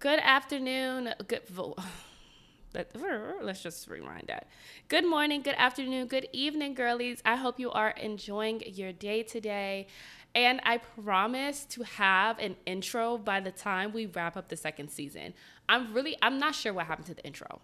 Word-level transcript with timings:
Good 0.00 0.20
afternoon. 0.20 1.12
Good. 1.26 1.42
Let's 3.42 3.62
just 3.62 3.88
rewind 3.88 4.24
that. 4.28 4.46
Good 4.86 5.04
morning, 5.04 5.42
good 5.42 5.56
afternoon, 5.56 6.06
good 6.06 6.28
evening, 6.32 6.74
girlies. 6.74 7.20
I 7.24 7.34
hope 7.34 7.58
you 7.58 7.72
are 7.72 7.90
enjoying 7.90 8.62
your 8.66 8.92
day 8.92 9.24
today. 9.24 9.88
And 10.36 10.60
I 10.64 10.78
promise 10.78 11.64
to 11.70 11.82
have 11.82 12.38
an 12.38 12.54
intro 12.64 13.18
by 13.18 13.40
the 13.40 13.50
time 13.50 13.92
we 13.92 14.06
wrap 14.06 14.36
up 14.36 14.48
the 14.48 14.56
second 14.56 14.90
season. 14.90 15.34
I'm 15.68 15.92
really, 15.92 16.16
I'm 16.22 16.38
not 16.38 16.54
sure 16.54 16.72
what 16.72 16.86
happened 16.86 17.06
to 17.06 17.14
the 17.14 17.24
intro. 17.24 17.60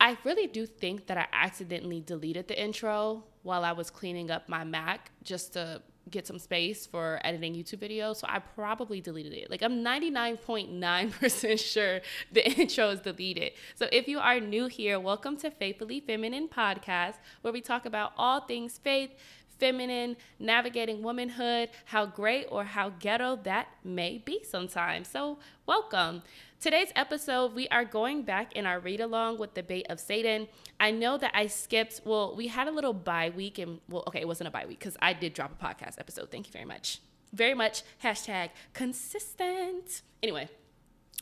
I 0.00 0.16
really 0.24 0.46
do 0.46 0.64
think 0.64 1.06
that 1.08 1.18
I 1.18 1.26
accidentally 1.34 2.00
deleted 2.00 2.48
the 2.48 2.58
intro 2.58 3.24
while 3.42 3.64
I 3.64 3.72
was 3.72 3.90
cleaning 3.90 4.30
up 4.30 4.48
my 4.48 4.64
Mac 4.64 5.10
just 5.22 5.52
to 5.54 5.82
get 6.10 6.26
some 6.26 6.38
space 6.38 6.86
for 6.86 7.20
editing 7.24 7.54
YouTube 7.54 7.78
videos. 7.78 8.16
So 8.16 8.26
I 8.28 8.38
probably 8.38 9.00
deleted 9.00 9.32
it. 9.32 9.50
Like 9.50 9.62
I'm 9.62 9.84
99.9% 9.84 11.58
sure 11.72 12.00
the 12.32 12.48
intro 12.48 12.90
is 12.90 13.00
deleted. 13.00 13.52
So 13.74 13.88
if 13.90 14.06
you 14.06 14.18
are 14.18 14.38
new 14.38 14.66
here, 14.66 15.00
welcome 15.00 15.36
to 15.38 15.50
Faithfully 15.50 16.00
Feminine 16.00 16.48
Podcast, 16.48 17.14
where 17.42 17.52
we 17.52 17.60
talk 17.60 17.86
about 17.86 18.12
all 18.16 18.40
things 18.40 18.78
faith, 18.78 19.10
feminine, 19.58 20.16
navigating 20.38 21.02
womanhood, 21.02 21.70
how 21.86 22.06
great 22.06 22.46
or 22.50 22.64
how 22.64 22.90
ghetto 22.90 23.36
that 23.42 23.68
may 23.84 24.18
be 24.18 24.44
sometimes. 24.44 25.08
So 25.08 25.38
welcome. 25.66 26.22
Today's 26.58 26.90
episode, 26.96 27.54
we 27.54 27.68
are 27.68 27.84
going 27.84 28.22
back 28.22 28.54
in 28.54 28.64
our 28.64 28.80
read 28.80 29.02
along 29.02 29.38
with 29.38 29.52
the 29.52 29.62
bait 29.62 29.86
of 29.90 30.00
Satan. 30.00 30.48
I 30.80 30.90
know 30.90 31.18
that 31.18 31.32
I 31.34 31.48
skipped, 31.48 32.00
well, 32.06 32.34
we 32.34 32.46
had 32.48 32.66
a 32.66 32.70
little 32.70 32.94
bye 32.94 33.30
week, 33.30 33.58
and 33.58 33.78
well, 33.90 34.04
okay, 34.08 34.20
it 34.20 34.26
wasn't 34.26 34.48
a 34.48 34.50
bye 34.50 34.64
week 34.66 34.78
because 34.78 34.96
I 35.02 35.12
did 35.12 35.34
drop 35.34 35.52
a 35.52 35.64
podcast 35.64 36.00
episode. 36.00 36.30
Thank 36.30 36.46
you 36.46 36.52
very 36.52 36.64
much. 36.64 37.00
Very 37.34 37.52
much 37.52 37.82
hashtag 38.02 38.50
consistent. 38.72 40.00
Anyway, 40.22 40.48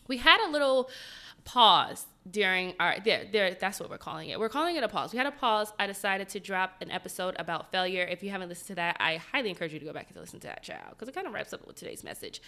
we 0.06 0.18
had 0.18 0.40
a 0.46 0.48
little 0.50 0.88
pause 1.44 2.06
during 2.30 2.74
our 2.80 2.96
there 3.04 3.26
there 3.30 3.54
that's 3.54 3.78
what 3.78 3.90
we're 3.90 3.98
calling 3.98 4.30
it. 4.30 4.40
We're 4.40 4.48
calling 4.48 4.76
it 4.76 4.82
a 4.82 4.88
pause. 4.88 5.12
We 5.12 5.18
had 5.18 5.26
a 5.26 5.30
pause. 5.30 5.72
I 5.78 5.86
decided 5.86 6.28
to 6.30 6.40
drop 6.40 6.76
an 6.80 6.90
episode 6.90 7.36
about 7.38 7.70
failure. 7.70 8.02
If 8.02 8.22
you 8.22 8.30
haven't 8.30 8.48
listened 8.48 8.68
to 8.68 8.74
that 8.76 8.96
i 9.00 9.16
highly 9.16 9.50
encourage 9.50 9.72
you 9.72 9.78
to 9.78 9.84
go 9.84 9.92
back 9.92 10.08
and 10.08 10.16
listen 10.16 10.40
to 10.40 10.46
that 10.46 10.62
child 10.62 10.90
because 10.90 11.08
it 11.08 11.14
kind 11.14 11.26
of 11.26 11.32
wraps 11.32 11.52
up 11.52 11.66
with 11.66 11.76
today's 11.76 12.02
message. 12.04 12.40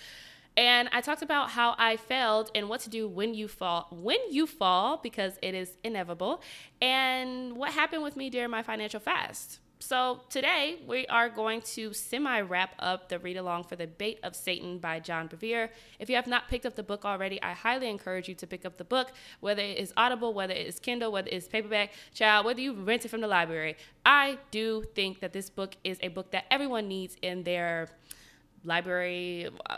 And 0.56 0.89
I 0.91 1.02
talked 1.02 1.20
about 1.20 1.50
how 1.50 1.74
I 1.77 1.97
failed 1.97 2.50
and 2.55 2.69
what 2.69 2.80
to 2.80 2.91
do 2.91 3.06
when 3.06 3.34
you 3.34 3.47
fall, 3.47 3.89
when 3.91 4.19
you 4.30 4.47
fall, 4.47 4.97
because 5.02 5.39
it 5.42 5.55
is 5.55 5.77
inevitable, 5.84 6.41
and 6.80 7.56
what 7.56 7.72
happened 7.72 8.02
with 8.02 8.17
me 8.17 8.30
during 8.30 8.50
my 8.50 8.62
financial 8.62 8.98
fast. 8.98 9.61
So 9.78 10.22
today 10.30 10.80
we 10.86 11.06
are 11.06 11.28
going 11.28 11.60
to 11.60 11.92
semi 11.92 12.41
wrap 12.41 12.74
up 12.78 13.08
the 13.08 13.19
read 13.19 13.36
along 13.36 13.64
for 13.64 13.77
The 13.77 13.86
Bait 13.86 14.18
of 14.22 14.34
Satan 14.34 14.78
by 14.78 15.00
John 15.00 15.28
Bevere. 15.28 15.68
If 15.98 16.08
you 16.08 16.16
have 16.16 16.27
not 16.27 16.48
picked 16.48 16.64
up 16.64 16.77
the 16.77 16.83
book 16.83 17.05
already, 17.05 17.41
I 17.42 17.52
highly 17.52 17.88
encourage 17.88 18.28
you 18.28 18.34
to 18.36 18.46
pick 18.46 18.64
up 18.64 18.78
the 18.78 18.84
book, 18.84 19.12
whether 19.41 19.62
it 19.62 19.77
is 19.77 19.92
Audible, 19.96 20.33
whether 20.33 20.55
it 20.55 20.66
is 20.66 20.80
Kindle, 20.80 21.12
whether 21.12 21.28
it 21.28 21.34
is 21.34 21.46
paperback, 21.46 21.92
child, 22.14 22.46
whether 22.46 22.60
you 22.60 22.72
rent 22.72 23.05
it 23.05 23.08
from 23.08 23.20
the 23.20 23.28
library. 23.28 23.77
I 24.05 24.38
do 24.50 24.84
think 24.94 25.20
that 25.20 25.33
this 25.33 25.50
book 25.50 25.77
is 25.84 25.98
a 26.02 26.08
book 26.08 26.30
that 26.30 26.46
everyone 26.50 26.88
needs 26.88 27.16
in 27.20 27.44
their 27.44 27.88
library 28.64 29.50
uh, 29.68 29.77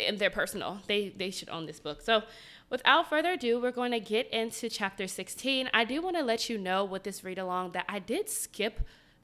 in 0.00 0.16
their 0.16 0.30
personal. 0.30 0.78
They 0.88 1.10
they 1.10 1.30
should 1.30 1.48
own 1.50 1.66
this 1.66 1.78
book. 1.78 2.02
So 2.02 2.24
without 2.68 3.08
further 3.08 3.32
ado, 3.32 3.60
we're 3.60 3.70
going 3.70 3.92
to 3.92 4.00
get 4.00 4.28
into 4.30 4.68
chapter 4.68 5.06
16. 5.06 5.70
I 5.72 5.84
do 5.84 6.02
want 6.02 6.16
to 6.16 6.22
let 6.22 6.50
you 6.50 6.58
know 6.58 6.84
with 6.84 7.04
this 7.04 7.22
read 7.22 7.38
along 7.38 7.72
that 7.72 7.84
I 7.88 8.00
did 8.00 8.28
skip 8.28 8.80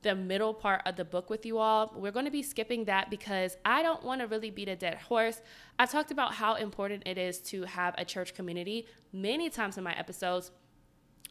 the 0.06 0.14
middle 0.14 0.54
part 0.54 0.82
of 0.86 0.94
the 0.94 1.04
book 1.04 1.28
with 1.28 1.44
you 1.44 1.58
all. 1.58 1.92
We're 1.96 2.12
going 2.12 2.26
to 2.26 2.30
be 2.30 2.42
skipping 2.42 2.84
that 2.84 3.10
because 3.10 3.56
I 3.64 3.82
don't 3.82 4.04
want 4.04 4.20
to 4.20 4.28
really 4.28 4.50
beat 4.50 4.68
a 4.68 4.76
dead 4.76 4.98
horse. 4.98 5.40
I've 5.80 5.90
talked 5.90 6.12
about 6.12 6.32
how 6.32 6.54
important 6.54 7.02
it 7.06 7.18
is 7.18 7.40
to 7.50 7.64
have 7.64 7.92
a 7.98 8.04
church 8.04 8.32
community 8.32 8.86
many 9.12 9.50
times 9.50 9.76
in 9.76 9.82
my 9.82 9.98
episodes. 9.98 10.52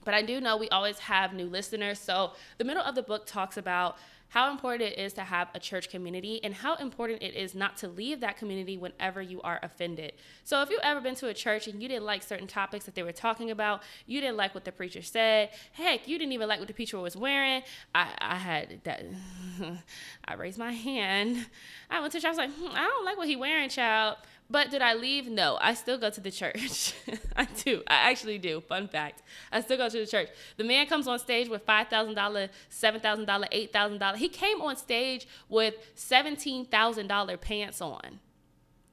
But 0.04 0.14
I 0.14 0.24
do 0.24 0.42
know 0.42 0.58
we 0.58 0.68
always 0.70 1.00
have 1.00 1.34
new 1.34 1.46
listeners. 1.46 2.00
So 2.00 2.34
the 2.58 2.66
middle 2.66 2.84
of 2.84 2.96
the 2.96 3.02
book 3.02 3.26
talks 3.26 3.56
about 3.56 3.96
how 4.30 4.52
important 4.52 4.92
it 4.92 5.00
is 5.00 5.14
to 5.14 5.22
have 5.22 5.50
a 5.54 5.60
church 5.60 5.90
community 5.90 6.44
and 6.44 6.54
how 6.54 6.76
important 6.76 7.22
it 7.22 7.36
is 7.36 7.56
not 7.56 7.78
to 7.78 7.88
leave 7.88 8.20
that 8.20 8.38
community 8.38 8.78
whenever 8.78 9.22
you 9.22 9.42
are 9.42 9.60
offended. 9.64 10.14
So, 10.44 10.62
if 10.62 10.70
you've 10.70 10.80
ever 10.84 11.00
been 11.02 11.16
to 11.16 11.28
a 11.28 11.34
church 11.34 11.68
and 11.68 11.82
you 11.82 11.88
didn't 11.88 12.06
like 12.06 12.24
certain 12.24 12.48
topics 12.48 12.86
that 12.86 12.96
they 12.96 13.04
were 13.04 13.12
talking 13.12 13.52
about, 13.52 13.84
you 14.06 14.22
didn't 14.22 14.38
like 14.38 14.54
what 14.54 14.66
the 14.66 14.72
preacher 14.72 15.02
said, 15.02 15.50
heck, 15.74 16.08
you 16.08 16.18
didn't 16.18 16.34
even 16.34 16.48
like 16.48 16.60
what 16.60 16.68
the 16.68 16.74
preacher 16.74 17.00
was 17.00 17.16
wearing, 17.16 17.64
I, 17.94 18.10
I 18.20 18.36
had 18.36 18.82
that, 18.84 19.06
I 20.26 20.34
raised 20.34 20.58
my 20.58 20.74
hand. 20.74 21.46
I 21.90 22.00
went 22.00 22.12
to 22.14 22.20
church, 22.20 22.26
I 22.26 22.30
was 22.30 22.38
like, 22.38 22.52
hmm, 22.52 22.72
I 22.74 22.84
don't 22.84 23.06
like 23.06 23.18
what 23.18 23.28
he 23.28 23.36
wearing, 23.36 23.70
child. 23.70 24.18
But 24.50 24.70
did 24.70 24.82
I 24.82 24.94
leave? 24.94 25.28
No, 25.28 25.58
I 25.60 25.74
still 25.74 25.98
go 25.98 26.10
to 26.10 26.22
the 26.22 26.30
church. 26.30 26.94
I 27.36 27.46
do. 27.46 27.82
I 27.88 28.12
actually 28.12 28.38
do. 28.38 28.62
Fun 28.62 28.88
fact. 28.88 29.24
I 29.52 29.62
still 29.62 29.78
go 29.78 29.90
to 29.90 29.98
the 29.98 30.06
church. 30.06 30.30
The 30.58 30.64
man 30.64 30.86
comes 30.86 31.08
on 31.08 31.18
stage 31.18 31.50
with 31.50 31.66
$5,000, 31.66 32.16
$7,000, 32.16 33.72
$8,000. 33.72 34.16
He 34.18 34.30
came 34.30 34.62
on 34.62 34.76
stage 34.76 35.28
with 35.50 35.74
$17,000 35.96 37.42
pants 37.42 37.82
on. 37.82 38.20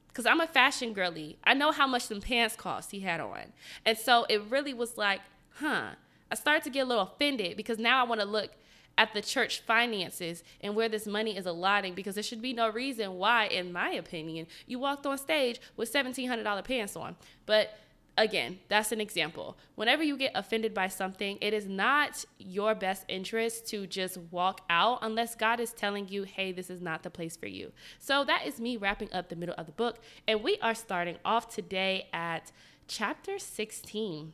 Because 0.07 0.25
I'm 0.25 0.41
a 0.41 0.47
fashion 0.47 0.93
girly. 0.93 1.37
I 1.43 1.53
know 1.53 1.71
how 1.71 1.87
much 1.87 2.03
some 2.03 2.21
pants 2.21 2.55
cost 2.55 2.91
he 2.91 3.01
had 3.01 3.19
on. 3.19 3.53
And 3.85 3.97
so 3.97 4.25
it 4.29 4.41
really 4.49 4.73
was 4.73 4.97
like, 4.97 5.21
huh. 5.55 5.89
I 6.31 6.35
started 6.35 6.63
to 6.63 6.71
get 6.71 6.81
a 6.81 6.85
little 6.85 7.03
offended 7.03 7.57
because 7.57 7.77
now 7.77 8.03
I 8.03 8.07
want 8.07 8.21
to 8.21 8.25
look 8.27 8.49
at 8.97 9.13
the 9.13 9.21
church 9.21 9.61
finances 9.61 10.43
and 10.61 10.75
where 10.75 10.89
this 10.89 11.07
money 11.07 11.35
is 11.35 11.45
allotting 11.45 11.93
because 11.93 12.15
there 12.15 12.23
should 12.23 12.41
be 12.41 12.53
no 12.53 12.69
reason 12.69 13.15
why, 13.15 13.45
in 13.47 13.71
my 13.73 13.91
opinion, 13.91 14.47
you 14.67 14.79
walked 14.79 15.05
on 15.05 15.17
stage 15.17 15.59
with 15.75 15.91
$1,700 15.91 16.63
pants 16.63 16.95
on. 16.95 17.15
But 17.45 17.77
again, 18.17 18.59
that's 18.69 18.91
an 18.91 19.01
example. 19.01 19.57
Whenever 19.75 20.03
you 20.03 20.17
get 20.17 20.31
offended 20.35 20.73
by 20.73 20.87
something, 20.87 21.37
it 21.41 21.53
is 21.53 21.67
not 21.67 22.23
your 22.37 22.75
best 22.75 23.05
interest 23.07 23.67
to 23.69 23.87
just 23.87 24.17
walk 24.29 24.61
out 24.69 24.99
unless 25.01 25.35
God 25.35 25.59
is 25.59 25.73
telling 25.73 26.07
you, 26.07 26.23
hey, 26.23 26.51
this 26.51 26.69
is 26.69 26.81
not 26.81 27.03
the 27.03 27.09
place 27.09 27.35
for 27.35 27.47
you. 27.47 27.71
So 27.99 28.23
that 28.25 28.45
is 28.45 28.59
me 28.59 28.77
wrapping 28.77 29.11
up 29.11 29.29
the 29.29 29.35
middle 29.35 29.55
of 29.57 29.65
the 29.65 29.71
book. 29.71 29.99
And 30.27 30.43
we 30.43 30.57
are 30.61 30.75
starting 30.75 31.17
off 31.25 31.53
today 31.53 32.07
at 32.13 32.51
chapter 32.87 33.39
16. 33.39 34.33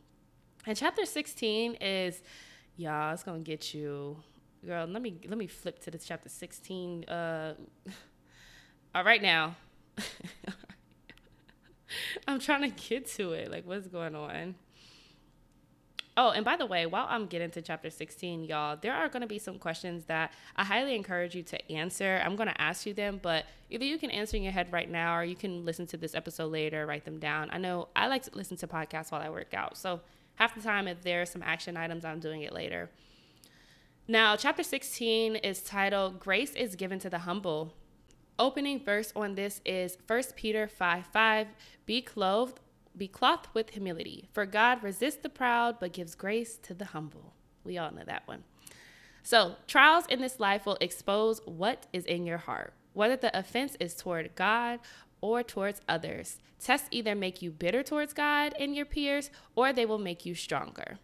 And 0.66 0.78
chapter 0.78 1.06
16 1.06 1.76
is, 1.76 2.22
y'all, 2.76 3.14
it's 3.14 3.24
going 3.24 3.44
to 3.44 3.50
get 3.50 3.74
you 3.74 4.18
girl 4.66 4.86
let 4.86 5.02
me 5.02 5.18
let 5.28 5.38
me 5.38 5.48
flip 5.48 5.80
to 5.80 5.92
the 5.92 5.98
chapter 5.98 6.30
16 6.30 7.06
uh 7.06 7.54
all 8.96 9.04
right 9.04 9.22
now. 9.22 9.56
I'm 12.28 12.40
trying 12.40 12.62
to 12.62 12.70
get 12.70 13.08
to 13.12 13.34
it. 13.34 13.52
Like 13.52 13.66
what's 13.66 13.88
going 13.88 14.16
on? 14.16 14.56
Oh 16.18 16.32
and 16.32 16.44
by 16.44 16.58
the 16.58 16.66
way 16.66 16.86
while 16.86 17.06
i'm 17.08 17.28
getting 17.28 17.50
to 17.52 17.62
chapter 17.62 17.90
16 17.90 18.44
y'all 18.44 18.76
there 18.82 18.94
are 18.94 19.08
going 19.08 19.22
to 19.22 19.28
be 19.28 19.40
some 19.40 19.58
questions 19.58 20.04
that 20.06 20.34
i 20.58 20.66
highly 20.66 20.94
encourage 20.94 21.34
you 21.34 21.44
to 21.44 21.72
answer. 21.72 22.22
I'm 22.26 22.36
going 22.36 22.50
to 22.50 22.62
ask 22.62 22.86
you 22.86 22.94
them 22.94 23.22
but 23.22 23.46
either 23.70 23.86
you 23.86 23.98
can 23.98 24.12
answer 24.12 24.36
in 24.36 24.44
your 24.44 24.52
head 24.52 24.74
right 24.74 24.90
now 24.90 25.18
or 25.18 25.24
you 25.24 25.36
can 25.36 25.64
listen 25.64 25.88
to 25.88 25.98
this 25.98 26.16
episode 26.16 26.52
later 26.52 26.86
write 26.86 27.06
them 27.06 27.20
down. 27.20 27.50
I 27.52 27.58
know 27.58 27.88
i 27.96 28.08
like 28.08 28.24
to 28.24 28.32
listen 28.36 28.58
to 28.58 28.68
podcasts 28.68 29.12
while 29.12 29.22
i 29.22 29.30
work 29.30 29.54
out 29.54 29.78
so 29.78 30.02
half 30.36 30.54
the 30.56 30.62
time 30.62 30.90
if 30.90 31.02
there 31.04 31.22
are 31.22 31.26
some 31.26 31.42
action 31.42 31.78
items 31.78 32.04
i'm 32.04 32.20
doing 32.20 32.42
it 32.42 32.52
later 32.52 32.90
now, 34.10 34.36
chapter 34.36 34.64
16 34.64 35.36
is 35.36 35.62
titled 35.62 36.20
Grace 36.20 36.56
is 36.56 36.76
Given 36.76 36.98
to 36.98 37.12
the 37.12 37.20
Humble. 37.20 37.76
Opening 38.40 38.84
verse 38.84 39.14
on 39.16 39.36
this 39.36 39.62
is 39.64 40.00
1 40.08 40.24
Peter 40.36 40.68
5 40.68 41.06
5. 41.06 41.48
Be 41.86 42.02
clothed, 42.02 42.60
be 42.98 43.08
clothed 43.08 43.50
with 43.54 43.70
humility, 43.70 44.28
for 44.34 44.48
God 44.48 44.82
resists 44.82 45.22
the 45.22 45.30
proud 45.30 45.80
but 45.80 45.94
gives 45.94 46.16
grace 46.16 46.58
to 46.64 46.74
the 46.74 46.86
humble. 46.86 47.36
We 47.64 47.78
all 47.78 47.92
know 47.92 48.02
that 48.08 48.28
one. 48.28 48.46
So, 49.22 49.58
trials 49.68 50.08
in 50.10 50.22
this 50.22 50.40
life 50.40 50.66
will 50.66 50.80
expose 50.82 51.42
what 51.46 51.86
is 51.94 52.06
in 52.06 52.26
your 52.26 52.40
heart, 52.40 52.74
whether 52.94 53.16
the 53.16 53.38
offense 53.38 53.78
is 53.80 53.94
toward 53.94 54.34
God 54.34 54.80
or 55.22 55.44
towards 55.44 55.82
others. 55.88 56.40
Tests 56.60 56.88
either 56.90 57.14
make 57.14 57.44
you 57.44 57.52
bitter 57.52 57.84
towards 57.84 58.14
God 58.14 58.56
and 58.60 58.76
your 58.76 58.88
peers, 58.88 59.30
or 59.56 59.72
they 59.72 59.86
will 59.86 60.00
make 60.00 60.26
you 60.26 60.34
stronger. 60.34 60.98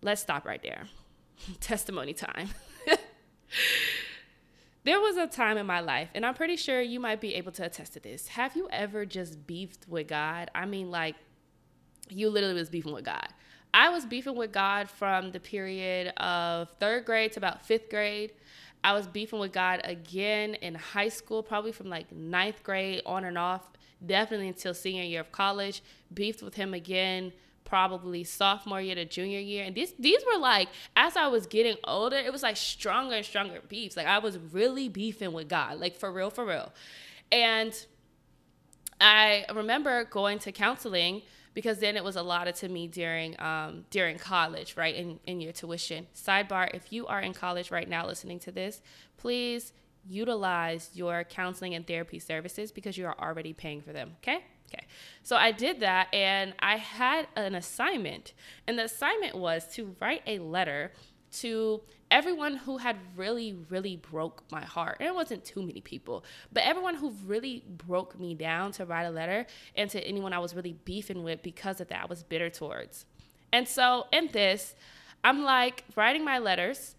Let's 0.00 0.22
stop 0.22 0.46
right 0.46 0.62
there. 0.62 0.86
testimony 1.60 2.12
time. 2.12 2.48
there 4.84 5.00
was 5.00 5.16
a 5.16 5.26
time 5.26 5.56
in 5.58 5.66
my 5.66 5.80
life, 5.80 6.08
and 6.14 6.24
I'm 6.24 6.34
pretty 6.34 6.56
sure 6.56 6.80
you 6.80 7.00
might 7.00 7.20
be 7.20 7.34
able 7.34 7.52
to 7.52 7.64
attest 7.64 7.94
to 7.94 8.00
this. 8.00 8.28
Have 8.28 8.56
you 8.56 8.68
ever 8.70 9.04
just 9.06 9.46
beefed 9.46 9.86
with 9.88 10.08
God? 10.08 10.50
I 10.54 10.66
mean, 10.66 10.90
like, 10.90 11.16
you 12.08 12.30
literally 12.30 12.54
was 12.54 12.70
beefing 12.70 12.92
with 12.92 13.04
God. 13.04 13.28
I 13.72 13.90
was 13.90 14.04
beefing 14.04 14.34
with 14.34 14.52
God 14.52 14.90
from 14.90 15.30
the 15.30 15.38
period 15.38 16.08
of 16.16 16.68
third 16.80 17.04
grade 17.04 17.32
to 17.32 17.40
about 17.40 17.64
fifth 17.64 17.88
grade. 17.88 18.32
I 18.82 18.94
was 18.94 19.06
beefing 19.06 19.38
with 19.38 19.52
God 19.52 19.80
again 19.84 20.54
in 20.54 20.74
high 20.74 21.10
school, 21.10 21.42
probably 21.42 21.70
from 21.70 21.88
like 21.88 22.10
ninth 22.10 22.62
grade 22.64 23.02
on 23.06 23.24
and 23.24 23.38
off, 23.38 23.68
definitely 24.04 24.48
until 24.48 24.74
senior 24.74 25.04
year 25.04 25.20
of 25.20 25.30
college. 25.30 25.82
Beefed 26.12 26.42
with 26.42 26.54
him 26.54 26.74
again 26.74 27.32
probably 27.64 28.24
sophomore 28.24 28.80
year 28.80 28.94
to 28.94 29.04
junior 29.04 29.38
year. 29.38 29.64
And 29.64 29.74
these 29.74 29.92
these 29.98 30.20
were 30.32 30.40
like 30.40 30.68
as 30.96 31.16
I 31.16 31.28
was 31.28 31.46
getting 31.46 31.76
older, 31.84 32.16
it 32.16 32.32
was 32.32 32.42
like 32.42 32.56
stronger 32.56 33.16
and 33.16 33.24
stronger 33.24 33.60
beefs. 33.68 33.96
Like 33.96 34.06
I 34.06 34.18
was 34.18 34.38
really 34.38 34.88
beefing 34.88 35.32
with 35.32 35.48
God, 35.48 35.78
like 35.78 35.96
for 35.96 36.12
real, 36.12 36.30
for 36.30 36.44
real. 36.44 36.72
And 37.32 37.74
I 39.00 39.46
remember 39.54 40.04
going 40.04 40.38
to 40.40 40.52
counseling 40.52 41.22
because 41.54 41.78
then 41.78 41.96
it 41.96 42.04
was 42.04 42.16
allotted 42.16 42.54
to 42.56 42.68
me 42.68 42.86
during 42.86 43.40
um, 43.40 43.84
during 43.90 44.18
college, 44.18 44.76
right? 44.76 44.94
In 44.94 45.18
in 45.26 45.40
your 45.40 45.52
tuition. 45.52 46.06
Sidebar: 46.14 46.70
If 46.74 46.92
you 46.92 47.06
are 47.06 47.20
in 47.20 47.32
college 47.32 47.70
right 47.70 47.88
now 47.88 48.06
listening 48.06 48.38
to 48.40 48.52
this, 48.52 48.82
please 49.16 49.72
utilize 50.08 50.90
your 50.94 51.24
counseling 51.24 51.74
and 51.74 51.86
therapy 51.86 52.18
services 52.18 52.72
because 52.72 52.96
you 52.96 53.06
are 53.06 53.18
already 53.18 53.52
paying 53.52 53.80
for 53.80 53.92
them. 53.92 54.12
Okay. 54.22 54.44
Okay. 54.72 54.86
So 55.22 55.36
I 55.36 55.52
did 55.52 55.80
that 55.80 56.14
and 56.14 56.54
I 56.60 56.76
had 56.76 57.26
an 57.36 57.54
assignment. 57.54 58.32
And 58.66 58.78
the 58.78 58.84
assignment 58.84 59.34
was 59.34 59.66
to 59.74 59.96
write 60.00 60.22
a 60.26 60.38
letter 60.38 60.92
to 61.38 61.80
everyone 62.10 62.56
who 62.56 62.78
had 62.78 62.96
really, 63.16 63.56
really 63.68 63.96
broke 63.96 64.42
my 64.50 64.62
heart. 64.62 64.96
And 65.00 65.08
it 65.08 65.14
wasn't 65.14 65.44
too 65.44 65.62
many 65.62 65.80
people, 65.80 66.24
but 66.52 66.64
everyone 66.64 66.96
who 66.96 67.14
really 67.24 67.64
broke 67.68 68.18
me 68.18 68.34
down 68.34 68.72
to 68.72 68.84
write 68.84 69.04
a 69.04 69.10
letter 69.10 69.46
and 69.76 69.88
to 69.90 70.00
anyone 70.04 70.32
I 70.32 70.38
was 70.38 70.54
really 70.54 70.76
beefing 70.84 71.22
with 71.22 71.42
because 71.42 71.80
of 71.80 71.88
that, 71.88 72.02
I 72.02 72.06
was 72.06 72.22
bitter 72.22 72.50
towards. 72.50 73.06
And 73.52 73.66
so 73.68 74.06
in 74.12 74.28
this, 74.32 74.74
I'm 75.22 75.44
like 75.44 75.84
writing 75.96 76.24
my 76.24 76.38
letters, 76.38 76.94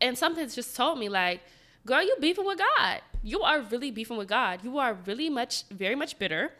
and 0.00 0.16
something's 0.18 0.54
just 0.54 0.74
told 0.76 0.98
me, 0.98 1.08
like, 1.08 1.40
girl, 1.86 2.02
you 2.02 2.16
beefing 2.20 2.46
with 2.46 2.58
God. 2.58 3.00
You 3.22 3.42
are 3.42 3.60
really 3.62 3.90
beefing 3.90 4.16
with 4.16 4.28
God. 4.28 4.62
You 4.62 4.78
are 4.78 4.94
really 5.06 5.30
much, 5.30 5.64
very 5.68 5.94
much 5.94 6.18
bitter 6.18 6.52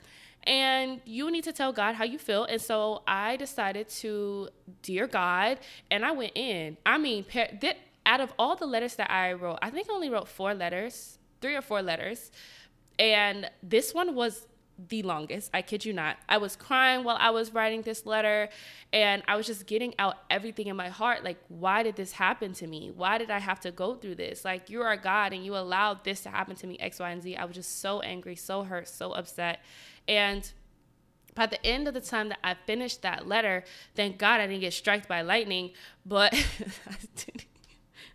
and 0.46 1.00
you 1.04 1.30
need 1.30 1.44
to 1.44 1.52
tell 1.52 1.72
God 1.72 1.94
how 1.94 2.04
you 2.04 2.18
feel. 2.18 2.44
And 2.44 2.60
so 2.60 3.02
I 3.06 3.36
decided 3.36 3.88
to, 4.00 4.48
dear 4.82 5.06
God, 5.06 5.58
and 5.90 6.04
I 6.04 6.12
went 6.12 6.32
in. 6.34 6.76
I 6.84 6.98
mean, 6.98 7.24
out 8.06 8.20
of 8.20 8.32
all 8.38 8.54
the 8.54 8.66
letters 8.66 8.96
that 8.96 9.10
I 9.10 9.32
wrote, 9.32 9.58
I 9.62 9.70
think 9.70 9.88
I 9.90 9.94
only 9.94 10.10
wrote 10.10 10.28
four 10.28 10.54
letters, 10.54 11.18
three 11.40 11.56
or 11.56 11.62
four 11.62 11.82
letters. 11.82 12.30
And 12.98 13.50
this 13.62 13.94
one 13.94 14.14
was 14.14 14.46
the 14.88 15.02
longest. 15.02 15.50
I 15.54 15.62
kid 15.62 15.84
you 15.84 15.92
not. 15.92 16.16
I 16.28 16.38
was 16.38 16.56
crying 16.56 17.04
while 17.04 17.16
I 17.18 17.30
was 17.30 17.52
writing 17.52 17.82
this 17.82 18.06
letter 18.06 18.48
and 18.92 19.22
I 19.28 19.36
was 19.36 19.46
just 19.46 19.66
getting 19.66 19.94
out 19.98 20.16
everything 20.30 20.66
in 20.66 20.76
my 20.76 20.88
heart. 20.88 21.22
Like, 21.22 21.38
why 21.48 21.82
did 21.82 21.96
this 21.96 22.12
happen 22.12 22.52
to 22.54 22.66
me? 22.66 22.90
Why 22.94 23.18
did 23.18 23.30
I 23.30 23.38
have 23.38 23.60
to 23.60 23.70
go 23.70 23.94
through 23.94 24.16
this? 24.16 24.44
Like, 24.44 24.68
you 24.70 24.82
are 24.82 24.96
God 24.96 25.32
and 25.32 25.44
you 25.44 25.56
allowed 25.56 26.04
this 26.04 26.22
to 26.22 26.28
happen 26.28 26.56
to 26.56 26.66
me, 26.66 26.76
X, 26.78 26.98
Y, 26.98 27.10
and 27.10 27.22
Z. 27.22 27.36
I 27.36 27.44
was 27.44 27.54
just 27.54 27.80
so 27.80 28.00
angry, 28.00 28.36
so 28.36 28.64
hurt, 28.64 28.88
so 28.88 29.12
upset. 29.12 29.60
And 30.08 30.50
by 31.34 31.46
the 31.46 31.64
end 31.64 31.88
of 31.88 31.94
the 31.94 32.00
time 32.00 32.28
that 32.28 32.38
I 32.42 32.54
finished 32.54 33.02
that 33.02 33.26
letter, 33.26 33.64
thank 33.94 34.18
God 34.18 34.40
I 34.40 34.46
didn't 34.46 34.60
get 34.60 34.72
struck 34.72 35.06
by 35.06 35.22
lightning, 35.22 35.70
but 36.04 36.34
I, 36.86 36.96
didn't, 37.16 37.46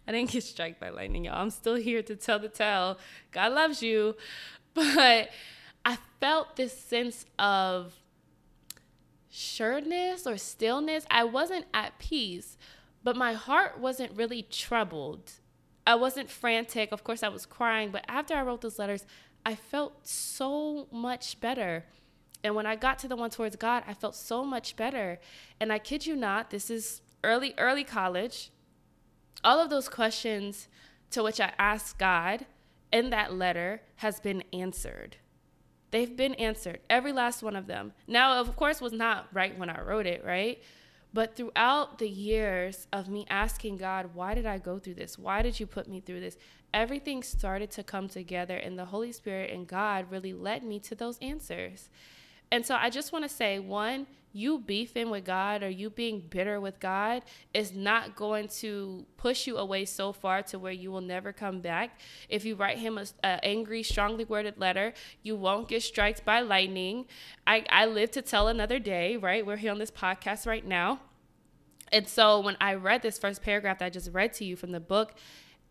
I 0.08 0.12
didn't 0.12 0.32
get 0.32 0.44
struck 0.44 0.80
by 0.80 0.90
lightning, 0.90 1.26
y'all. 1.26 1.42
I'm 1.42 1.50
still 1.50 1.76
here 1.76 2.02
to 2.04 2.16
tell 2.16 2.40
the 2.40 2.50
tale. 2.50 2.98
God 3.32 3.54
loves 3.54 3.82
you. 3.82 4.16
But 4.76 5.32
I 5.86 5.98
felt 6.20 6.56
this 6.56 6.78
sense 6.78 7.26
of 7.38 7.94
sureness 9.30 10.26
or 10.26 10.38
stillness. 10.38 11.06
I 11.10 11.24
wasn't 11.24 11.66
at 11.74 12.00
peace, 12.00 12.58
but 13.04 13.16
my 13.16 13.34
heart 13.34 13.80
wasn't 13.80 14.18
really 14.18 14.42
troubled. 14.44 15.32
I 15.86 15.96
wasn't 15.96 16.30
frantic. 16.30 16.92
Of 16.92 17.04
course, 17.04 17.24
I 17.24 17.30
was 17.30 17.46
crying, 17.46 17.92
but 17.92 18.06
after 18.08 18.36
I 18.36 18.42
wrote 18.42 18.62
those 18.62 18.80
letters, 18.80 19.06
I 19.46 19.56
felt 19.56 20.08
so 20.08 20.88
much 20.92 21.40
better. 21.40 21.86
And 22.44 22.56
when 22.56 22.66
I 22.66 22.76
got 22.76 23.00
to 23.00 23.08
the 23.08 23.16
one 23.16 23.30
towards 23.30 23.56
God, 23.56 23.84
I 23.88 23.94
felt 23.94 24.16
so 24.16 24.44
much 24.44 24.76
better. 24.76 25.20
And 25.60 25.72
I 25.72 25.80
kid 25.80 26.06
you 26.06 26.16
not, 26.16 26.50
this 26.50 26.70
is 26.70 27.02
early, 27.24 27.54
early 27.58 27.84
college. 27.84 28.52
All 29.44 29.60
of 29.60 29.70
those 29.70 29.90
questions 29.90 30.68
to 31.12 31.24
which 31.24 31.40
I 31.40 31.54
asked 31.58 31.98
God 31.98 32.46
in 32.92 33.10
that 33.10 33.34
letter 33.34 33.82
has 33.98 34.20
been 34.20 34.44
answered. 34.54 35.18
They've 35.92 36.16
been 36.16 36.36
answered, 36.36 36.80
every 36.90 37.12
last 37.12 37.42
one 37.42 37.56
of 37.56 37.68
them. 37.68 37.94
Now, 38.08 38.40
of 38.40 38.56
course, 38.56 38.80
was 38.80 38.94
not 38.94 39.28
right 39.34 39.58
when 39.58 39.70
I 39.70 39.82
wrote 39.82 40.06
it, 40.06 40.24
right? 40.24 40.62
But 41.14 41.36
throughout 41.36 41.98
the 41.98 42.08
years 42.08 42.88
of 42.94 43.10
me 43.10 43.26
asking 43.30 43.78
God, 43.78 44.12
why 44.14 44.36
did 44.36 44.46
I 44.46 44.60
go 44.60 44.78
through 44.78 44.94
this? 44.94 45.18
Why 45.18 45.42
did 45.42 45.60
you 45.60 45.66
put 45.66 45.88
me 45.88 46.00
through 46.00 46.20
this? 46.20 46.38
Everything 46.72 47.24
started 47.24 47.72
to 47.72 47.84
come 47.84 48.08
together, 48.08 48.58
and 48.58 48.78
the 48.78 48.86
Holy 48.86 49.12
Spirit 49.12 49.50
and 49.52 49.66
God 49.68 50.12
really 50.12 50.34
led 50.34 50.64
me 50.64 50.80
to 50.82 50.94
those 50.94 51.18
answers. 51.20 51.90
And 52.52 52.64
so 52.64 52.76
I 52.76 52.92
just 52.92 53.12
want 53.12 53.26
to 53.26 53.30
say 53.30 53.58
one, 53.58 54.06
you 54.32 54.60
beefing 54.60 55.10
with 55.10 55.26
God 55.26 55.64
or 55.64 55.70
you 55.70 55.90
being 55.90 56.22
bitter 56.30 56.62
with 56.62 56.80
God 56.80 57.24
is 57.54 57.74
not 57.74 58.16
going 58.16 58.48
to 58.60 59.06
push 59.18 59.48
you 59.48 59.58
away 59.58 59.86
so 59.86 60.14
far 60.14 60.44
to 60.44 60.60
where 60.60 60.72
you 60.72 60.92
will 60.92 61.02
never 61.02 61.34
come 61.34 61.62
back. 61.62 62.00
If 62.30 62.46
you 62.46 62.56
write 62.56 62.78
him 62.78 62.98
a, 62.98 63.46
angry, 63.46 63.84
strongly 63.84 64.26
worded 64.26 64.60
letter, 64.60 64.94
you 65.24 65.36
won't 65.36 65.68
get 65.68 65.84
struck 65.84 66.24
by 66.24 66.42
lightning. 66.42 67.06
I, 67.46 67.66
I 67.70 67.86
live 67.86 68.12
to 68.12 68.22
tell 68.22 68.48
another 68.48 68.80
day, 68.80 69.18
right? 69.18 69.46
We're 69.46 69.58
here 69.58 69.72
on 69.72 69.80
this 69.80 69.92
podcast 69.92 70.48
right 70.48 70.66
now. 70.66 71.00
And 71.92 72.08
so 72.08 72.40
when 72.40 72.56
I 72.62 72.76
read 72.76 73.02
this 73.02 73.18
first 73.18 73.42
paragraph 73.42 73.80
that 73.80 73.86
I 73.86 73.90
just 73.90 74.12
read 74.12 74.34
to 74.34 74.46
you 74.46 74.56
from 74.56 74.72
the 74.72 74.80
book, 74.80 75.16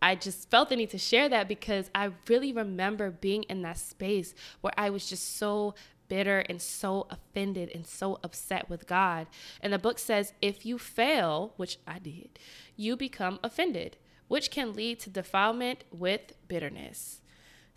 I 0.00 0.14
just 0.14 0.50
felt 0.50 0.68
the 0.68 0.76
need 0.76 0.90
to 0.90 0.98
share 0.98 1.28
that 1.28 1.48
because 1.48 1.90
I 1.94 2.10
really 2.28 2.52
remember 2.52 3.10
being 3.10 3.44
in 3.44 3.62
that 3.62 3.78
space 3.78 4.34
where 4.60 4.72
I 4.76 4.90
was 4.90 5.08
just 5.08 5.38
so 5.38 5.74
bitter 6.08 6.40
and 6.48 6.60
so 6.60 7.06
offended 7.10 7.70
and 7.74 7.86
so 7.86 8.18
upset 8.22 8.68
with 8.68 8.86
God. 8.86 9.26
And 9.60 9.72
the 9.72 9.78
book 9.78 9.98
says 9.98 10.32
if 10.40 10.64
you 10.64 10.78
fail, 10.78 11.52
which 11.56 11.78
I 11.86 11.98
did, 11.98 12.38
you 12.76 12.96
become 12.96 13.38
offended, 13.42 13.96
which 14.28 14.50
can 14.50 14.74
lead 14.74 15.00
to 15.00 15.10
defilement 15.10 15.84
with 15.90 16.32
bitterness. 16.46 17.20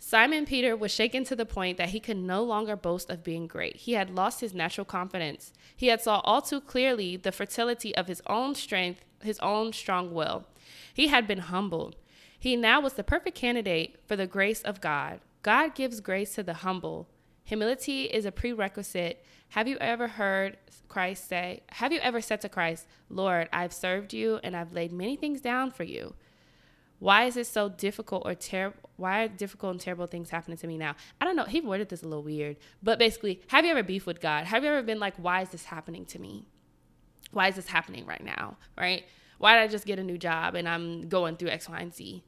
Simon 0.04 0.44
Peter 0.46 0.76
was 0.76 0.90
shaken 0.90 1.22
to 1.22 1.36
the 1.36 1.46
point 1.46 1.78
that 1.78 1.90
he 1.90 2.00
could 2.00 2.16
no 2.16 2.42
longer 2.42 2.74
boast 2.74 3.08
of 3.08 3.22
being 3.22 3.46
great. 3.46 3.76
He 3.76 3.92
had 3.92 4.10
lost 4.10 4.40
his 4.40 4.52
natural 4.52 4.84
confidence. 4.84 5.52
He 5.76 5.86
had 5.86 6.02
saw 6.02 6.18
all 6.24 6.42
too 6.42 6.60
clearly 6.60 7.16
the 7.16 7.30
fertility 7.30 7.94
of 7.94 8.08
his 8.08 8.20
own 8.26 8.56
strength, 8.56 9.04
his 9.22 9.38
own 9.38 9.72
strong 9.72 10.12
will. 10.12 10.44
He 10.92 11.06
had 11.06 11.28
been 11.28 11.38
humbled. 11.38 11.94
He 12.36 12.56
now 12.56 12.80
was 12.80 12.94
the 12.94 13.04
perfect 13.04 13.36
candidate 13.36 14.00
for 14.04 14.16
the 14.16 14.26
grace 14.26 14.60
of 14.62 14.80
God. 14.80 15.20
God 15.42 15.76
gives 15.76 16.00
grace 16.00 16.34
to 16.34 16.42
the 16.42 16.54
humble, 16.54 17.08
Humility 17.44 18.04
is 18.04 18.24
a 18.24 18.32
prerequisite. 18.32 19.24
Have 19.50 19.68
you 19.68 19.76
ever 19.80 20.08
heard 20.08 20.56
Christ 20.88 21.28
say, 21.28 21.62
Have 21.70 21.92
you 21.92 22.00
ever 22.00 22.20
said 22.20 22.40
to 22.42 22.48
Christ, 22.48 22.86
Lord, 23.08 23.48
I've 23.52 23.72
served 23.72 24.12
you 24.12 24.40
and 24.42 24.56
I've 24.56 24.72
laid 24.72 24.92
many 24.92 25.16
things 25.16 25.40
down 25.40 25.70
for 25.70 25.84
you? 25.84 26.14
Why 26.98 27.24
is 27.24 27.36
it 27.36 27.46
so 27.46 27.68
difficult 27.68 28.22
or 28.24 28.34
terrible? 28.34 28.90
Why 28.96 29.24
are 29.24 29.28
difficult 29.28 29.72
and 29.72 29.80
terrible 29.80 30.06
things 30.06 30.30
happening 30.30 30.56
to 30.58 30.66
me 30.66 30.78
now? 30.78 30.94
I 31.20 31.24
don't 31.24 31.34
know. 31.34 31.44
He 31.44 31.60
worded 31.60 31.88
this 31.88 32.02
a 32.02 32.06
little 32.06 32.22
weird, 32.22 32.58
but 32.82 32.98
basically, 32.98 33.40
have 33.48 33.64
you 33.64 33.72
ever 33.72 33.82
beef 33.82 34.06
with 34.06 34.20
God? 34.20 34.44
Have 34.44 34.62
you 34.62 34.70
ever 34.70 34.82
been 34.82 35.00
like, 35.00 35.16
Why 35.16 35.42
is 35.42 35.48
this 35.48 35.64
happening 35.64 36.04
to 36.06 36.18
me? 36.18 36.46
Why 37.32 37.48
is 37.48 37.56
this 37.56 37.66
happening 37.66 38.06
right 38.06 38.22
now? 38.22 38.56
Right? 38.78 39.04
Why 39.38 39.54
did 39.54 39.62
I 39.64 39.68
just 39.68 39.86
get 39.86 39.98
a 39.98 40.04
new 40.04 40.18
job 40.18 40.54
and 40.54 40.68
I'm 40.68 41.08
going 41.08 41.36
through 41.36 41.48
X, 41.48 41.68
Y, 41.68 41.80
and 41.80 41.92
Z? 41.92 42.22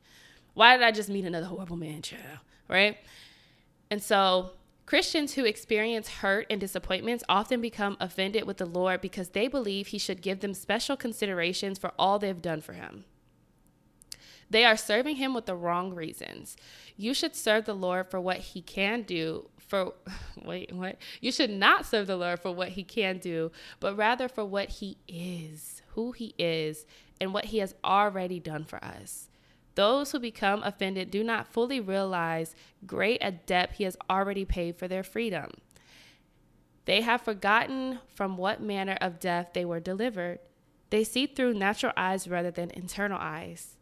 Why 0.55 0.77
did 0.77 0.85
I 0.85 0.91
just 0.91 1.09
meet 1.09 1.25
another 1.25 1.47
horrible 1.47 1.77
man, 1.77 2.03
child? 2.03 2.23
Right? 2.67 2.97
And 3.91 4.03
so 4.03 4.53
Christians 4.87 5.35
who 5.35 5.45
experience 5.45 6.09
hurt 6.09 6.47
and 6.51 6.61
disappointments 6.61 7.25
often 7.29 7.61
become 7.61 7.97
offended 8.01 8.45
with 8.45 8.59
the 8.59 8.67
Lord 8.67 9.01
because 9.01 9.31
they 9.31 9.49
believe 9.49 9.89
He 9.89 9.99
should 9.99 10.21
give 10.21 10.41
them 10.41 10.53
special 10.53 10.97
considerations 10.97 11.79
for 11.79 11.93
all 11.99 12.19
they've 12.19 12.43
done 12.43 12.61
for 12.61 12.75
Him. 12.75 13.05
They 14.51 14.65
are 14.65 14.77
serving 14.77 15.17
Him 15.17 15.33
with 15.33 15.47
the 15.47 15.57
wrong 15.57 15.95
reasons. 15.95 16.57
You 16.97 17.15
should 17.15 17.35
serve 17.35 17.65
the 17.65 17.75
Lord 17.75 18.07
for 18.07 18.21
what 18.21 18.39
He 18.39 18.61
can 18.61 19.03
do. 19.03 19.49
For 19.59 19.95
wait, 20.45 20.71
what? 20.73 20.99
You 21.21 21.33
should 21.33 21.51
not 21.51 21.87
serve 21.87 22.07
the 22.07 22.17
Lord 22.17 22.41
for 22.41 22.53
what 22.53 22.71
He 22.71 22.85
can 22.85 23.19
do, 23.19 23.53
but 23.81 23.97
rather 23.97 24.29
for 24.29 24.45
what 24.45 24.69
He 24.69 24.99
is, 25.09 25.83
who 25.95 26.13
He 26.13 26.35
is, 26.39 26.85
and 27.21 27.33
what 27.33 27.47
He 27.47 27.59
has 27.59 27.75
already 27.83 28.39
done 28.39 28.65
for 28.65 28.85
us. 28.85 29.31
Those 29.75 30.13
who 30.13 30.19
become 30.21 30.63
offended 30.63 31.11
do 31.11 31.25
not 31.25 31.49
fully 31.49 31.81
realize 31.81 32.55
great 32.87 33.19
a 33.21 33.33
debt 33.33 33.73
he 33.75 33.85
has 33.85 33.97
already 34.09 34.45
paid 34.45 34.77
for 34.77 34.87
their 34.87 35.03
freedom. 35.03 35.51
They 36.85 37.01
have 37.01 37.23
forgotten 37.23 38.01
from 38.15 38.37
what 38.37 38.61
manner 38.61 38.99
of 39.01 39.19
death 39.19 39.51
they 39.53 39.65
were 39.65 39.81
delivered. 39.81 40.39
They 40.91 41.03
see 41.03 41.27
through 41.27 41.55
natural 41.55 41.93
eyes 41.97 42.29
rather 42.29 42.51
than 42.51 42.71
internal 42.71 43.19
eyes. 43.21 43.77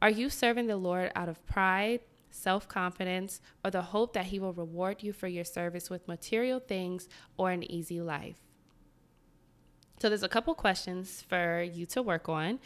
Are 0.00 0.10
you 0.10 0.30
serving 0.30 0.66
the 0.66 0.76
Lord 0.76 1.10
out 1.14 1.28
of 1.28 1.44
pride, 1.46 2.00
self 2.30 2.68
confidence, 2.68 3.40
or 3.64 3.70
the 3.70 3.82
hope 3.82 4.12
that 4.12 4.26
He 4.26 4.38
will 4.38 4.52
reward 4.52 5.02
you 5.02 5.12
for 5.12 5.28
your 5.28 5.44
service 5.44 5.90
with 5.90 6.08
material 6.08 6.60
things 6.60 7.08
or 7.36 7.50
an 7.50 7.70
easy 7.70 8.00
life? 8.00 8.38
So, 10.00 10.08
there's 10.08 10.22
a 10.22 10.28
couple 10.28 10.54
questions 10.54 11.24
for 11.28 11.62
you 11.62 11.86
to 11.86 12.02
work 12.02 12.28
on. 12.28 12.60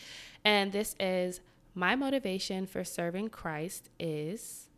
And 0.45 0.73
this 0.73 0.95
is 0.99 1.41
my 1.79 1.95
motivation 1.95 2.67
for 2.67 2.83
serving 2.83 3.29
Christ 3.29 3.89
is 4.01 4.69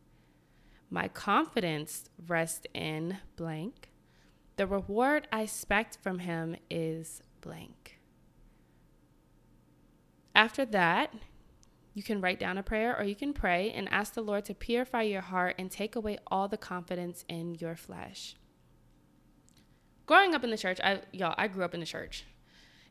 my 0.90 1.08
confidence 1.08 2.10
rests 2.28 2.66
in 2.74 3.16
blank. 3.36 3.88
The 4.56 4.66
reward 4.66 5.26
I 5.32 5.42
expect 5.42 5.96
from 6.02 6.18
him 6.18 6.56
is 6.68 7.22
blank. 7.40 8.00
After 10.34 10.66
that, 10.66 11.14
you 11.94 12.02
can 12.02 12.20
write 12.20 12.38
down 12.38 12.58
a 12.58 12.62
prayer 12.62 12.94
or 12.98 13.04
you 13.04 13.16
can 13.16 13.32
pray 13.32 13.70
and 13.70 13.88
ask 13.90 14.12
the 14.12 14.20
Lord 14.20 14.44
to 14.44 14.54
purify 14.54 15.00
your 15.02 15.22
heart 15.22 15.54
and 15.58 15.70
take 15.70 15.96
away 15.96 16.18
all 16.26 16.48
the 16.48 16.58
confidence 16.58 17.24
in 17.30 17.54
your 17.54 17.76
flesh. 17.76 18.36
growing 20.04 20.34
up 20.34 20.44
in 20.44 20.50
the 20.50 20.58
church, 20.58 20.80
I 20.84 21.00
y'all, 21.12 21.34
I 21.38 21.48
grew 21.48 21.64
up 21.64 21.72
in 21.72 21.80
the 21.80 21.86
church. 21.86 22.26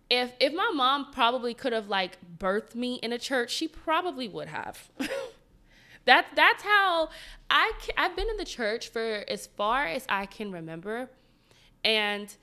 If 0.09 0.33
if 0.39 0.53
my 0.53 0.71
mom 0.73 1.11
probably 1.11 1.53
could 1.53 1.73
have 1.73 1.87
like 1.87 2.17
birthed 2.37 2.75
me 2.75 2.95
in 2.95 3.13
a 3.13 3.19
church, 3.19 3.51
she 3.51 3.67
probably 3.67 4.27
would 4.27 4.47
have. 4.47 4.89
that 6.05 6.27
that's 6.35 6.63
how 6.63 7.09
I 7.49 7.71
I've 7.97 8.15
been 8.15 8.29
in 8.29 8.37
the 8.37 8.45
church 8.45 8.89
for 8.89 9.23
as 9.27 9.47
far 9.47 9.85
as 9.85 10.05
I 10.09 10.25
can 10.25 10.51
remember, 10.51 11.09
and 11.83 12.35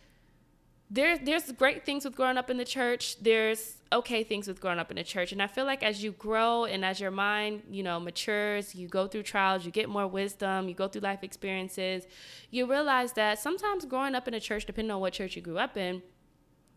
there 0.89 1.19
there's 1.19 1.51
great 1.53 1.85
things 1.85 2.05
with 2.05 2.15
growing 2.15 2.37
up 2.37 2.51
in 2.51 2.59
the 2.59 2.65
church. 2.65 3.21
There's 3.21 3.79
okay 3.93 4.23
things 4.23 4.47
with 4.47 4.61
growing 4.61 4.79
up 4.79 4.91
in 4.91 4.97
the 4.97 5.03
church, 5.03 5.33
and 5.33 5.43
I 5.43 5.49
feel 5.49 5.65
like 5.65 5.83
as 5.83 6.05
you 6.05 6.13
grow 6.13 6.65
and 6.65 6.85
as 6.85 7.01
your 7.01 7.11
mind 7.11 7.63
you 7.69 7.83
know 7.83 7.99
matures, 7.99 8.77
you 8.77 8.87
go 8.87 9.09
through 9.09 9.25
trials, 9.25 9.65
you 9.65 9.73
get 9.73 9.89
more 9.89 10.07
wisdom, 10.07 10.69
you 10.69 10.75
go 10.75 10.87
through 10.87 11.01
life 11.01 11.25
experiences, 11.25 12.07
you 12.51 12.71
realize 12.71 13.15
that 13.15 13.41
sometimes 13.41 13.85
growing 13.85 14.15
up 14.15 14.29
in 14.29 14.35
a 14.35 14.41
church, 14.41 14.67
depending 14.67 14.93
on 14.93 15.01
what 15.01 15.15
church 15.15 15.35
you 15.35 15.43
grew 15.43 15.59
up 15.59 15.77
in, 15.77 16.03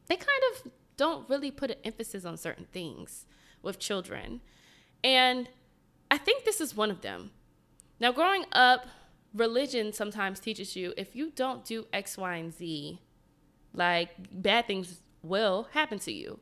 they 0.10 0.18
kind 0.18 0.44
of 0.52 0.72
don't 0.98 1.30
really 1.30 1.52
put 1.52 1.72
an 1.72 1.78
emphasis 1.86 2.26
on 2.26 2.36
certain 2.36 2.66
things 2.66 3.26
with 3.62 3.80
children, 3.80 4.42
and 5.04 5.48
I 6.12 6.18
think 6.18 6.44
this 6.44 6.60
is 6.60 6.76
one 6.76 6.92
of 6.92 7.02
them. 7.02 7.32
Now, 8.00 8.12
growing 8.12 8.46
up, 8.52 8.88
religion 9.34 9.94
sometimes 9.94 10.40
teaches 10.40 10.76
you 10.76 10.94
if 10.98 11.16
you 11.16 11.32
don't 11.32 11.64
do 11.64 11.86
X, 11.94 12.18
Y, 12.18 12.36
and 12.36 12.54
Z 12.54 13.00
like 13.74 14.10
bad 14.32 14.68
things 14.68 15.02
will 15.22 15.68
happen 15.74 16.00
to 16.00 16.12
you. 16.12 16.40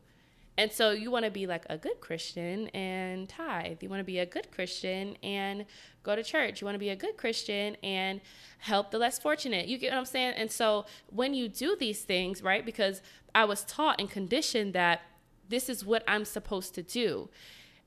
And 0.58 0.72
so 0.72 0.90
you 0.90 1.12
want 1.12 1.24
to 1.26 1.32
be 1.32 1.46
like 1.46 1.66
a 1.70 1.78
good 1.78 2.00
Christian 2.00 2.68
and 2.70 3.30
tithe. 3.30 3.78
You 3.82 3.90
want 3.90 4.00
to 4.00 4.06
be 4.06 4.20
a 4.20 4.26
good 4.26 4.52
Christian 4.52 5.16
and 5.22 5.66
go 6.02 6.16
to 6.16 6.24
church. 6.24 6.62
You 6.62 6.66
want 6.66 6.76
to 6.76 6.80
be 6.80 6.90
a 6.90 6.96
good 6.96 7.16
Christian 7.16 7.78
and 7.84 8.22
help 8.58 8.90
the 8.90 8.98
less 8.98 9.20
fortunate. 9.20 9.68
You 9.68 9.78
get 9.78 9.92
what 9.92 10.00
I'm 10.00 10.06
saying? 10.06 10.34
And 10.36 10.52
so 10.52 10.86
when 11.12 11.36
you 11.36 11.48
do 11.48 11.76
these 11.80 12.02
things, 12.02 12.42
right? 12.42 12.66
Because 12.66 13.02
I 13.36 13.46
was 13.46 13.64
taught 13.66 14.00
and 14.00 14.10
conditioned 14.10 14.74
that 14.74 15.02
this 15.48 15.70
is 15.70 15.86
what 15.86 16.04
I'm 16.08 16.26
supposed 16.26 16.74
to 16.76 16.82
do. 16.82 17.30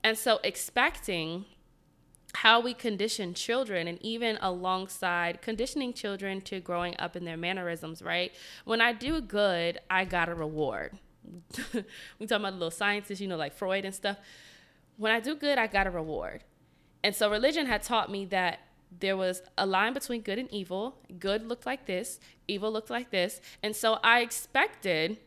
And 0.04 0.16
so 0.16 0.38
expecting 0.44 1.46
how 2.34 2.60
we 2.60 2.72
condition 2.72 3.34
children 3.34 3.88
and 3.88 4.00
even 4.00 4.38
alongside 4.40 5.42
conditioning 5.42 5.92
children 5.92 6.40
to 6.42 6.60
growing 6.60 6.94
up 7.00 7.16
in 7.16 7.24
their 7.24 7.36
mannerisms, 7.36 8.00
right? 8.00 8.32
When 8.64 8.80
I 8.80 8.92
do 8.92 9.20
good, 9.20 9.80
I 9.90 10.04
got 10.04 10.28
a 10.28 10.34
reward. 10.34 10.98
We 12.18 12.26
talk 12.26 12.40
about 12.40 12.54
little 12.54 12.70
scientists, 12.70 13.20
you 13.20 13.28
know, 13.28 13.36
like 13.36 13.54
Freud 13.54 13.84
and 13.84 13.94
stuff. 13.94 14.18
When 14.96 15.12
I 15.12 15.20
do 15.20 15.34
good, 15.34 15.58
I 15.58 15.66
got 15.66 15.86
a 15.86 15.90
reward. 15.90 16.44
And 17.02 17.14
so 17.14 17.30
religion 17.30 17.66
had 17.66 17.82
taught 17.82 18.10
me 18.10 18.24
that 18.26 18.60
there 18.98 19.16
was 19.16 19.42
a 19.56 19.66
line 19.66 19.92
between 19.92 20.20
good 20.22 20.38
and 20.38 20.50
evil. 20.52 20.96
Good 21.18 21.46
looked 21.46 21.64
like 21.64 21.86
this, 21.86 22.20
evil 22.48 22.72
looked 22.72 22.90
like 22.90 23.10
this. 23.10 23.40
And 23.62 23.74
so 23.74 23.98
I 24.02 24.20
expected 24.20 25.18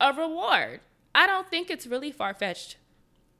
a 0.00 0.12
reward. 0.12 0.80
I 1.14 1.26
don't 1.26 1.48
think 1.48 1.70
it's 1.70 1.86
really 1.86 2.12
far 2.12 2.34
fetched 2.34 2.76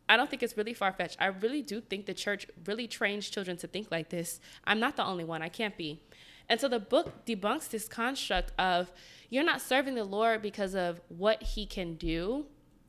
I 0.09 0.17
don't 0.17 0.31
think 0.31 0.43
it's 0.43 0.57
really 0.57 0.73
far 0.73 0.93
fetched. 0.93 1.19
I 1.21 1.27
really 1.27 1.61
do 1.61 1.81
think 1.81 2.07
the 2.07 2.15
church 2.15 2.47
really 2.65 2.87
trains 2.87 3.29
children 3.29 3.57
to 3.59 3.67
think 3.67 3.89
like 3.91 4.09
this. 4.09 4.41
I'm 4.65 4.81
not 4.81 4.97
the 4.97 5.05
only 5.05 5.25
one, 5.25 5.43
I 5.43 5.51
can't 5.51 5.77
be. 5.77 6.01
And 6.49 6.61
so 6.61 6.69
the 6.69 6.81
book 6.81 7.27
debunks 7.27 7.69
this 7.69 7.89
construct 7.89 8.53
of 8.59 8.93
you're 9.29 9.45
not 9.45 9.61
serving 9.61 9.95
the 9.95 10.05
Lord 10.05 10.41
because 10.41 10.75
of 10.75 11.01
what 11.09 11.43
he 11.43 11.67
can 11.67 11.95
do 11.95 12.47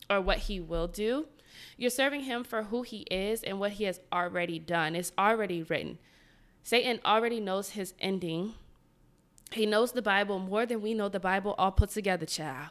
or 0.09 0.21
what 0.21 0.37
he 0.37 0.59
will 0.59 0.87
do. 0.87 1.27
You're 1.77 1.89
serving 1.89 2.21
him 2.21 2.43
for 2.43 2.63
who 2.63 2.83
he 2.83 3.01
is 3.11 3.43
and 3.43 3.59
what 3.59 3.73
he 3.73 3.83
has 3.83 3.99
already 4.13 4.59
done. 4.59 4.95
It's 4.95 5.11
already 5.17 5.63
written. 5.63 5.97
Satan 6.63 6.99
already 7.03 7.39
knows 7.39 7.71
his 7.71 7.93
ending. 7.99 8.53
He 9.51 9.65
knows 9.65 9.91
the 9.91 10.01
Bible 10.01 10.39
more 10.39 10.65
than 10.65 10.81
we 10.81 10.93
know 10.93 11.09
the 11.09 11.19
Bible 11.19 11.55
all 11.57 11.71
put 11.71 11.89
together, 11.89 12.25
child. 12.25 12.69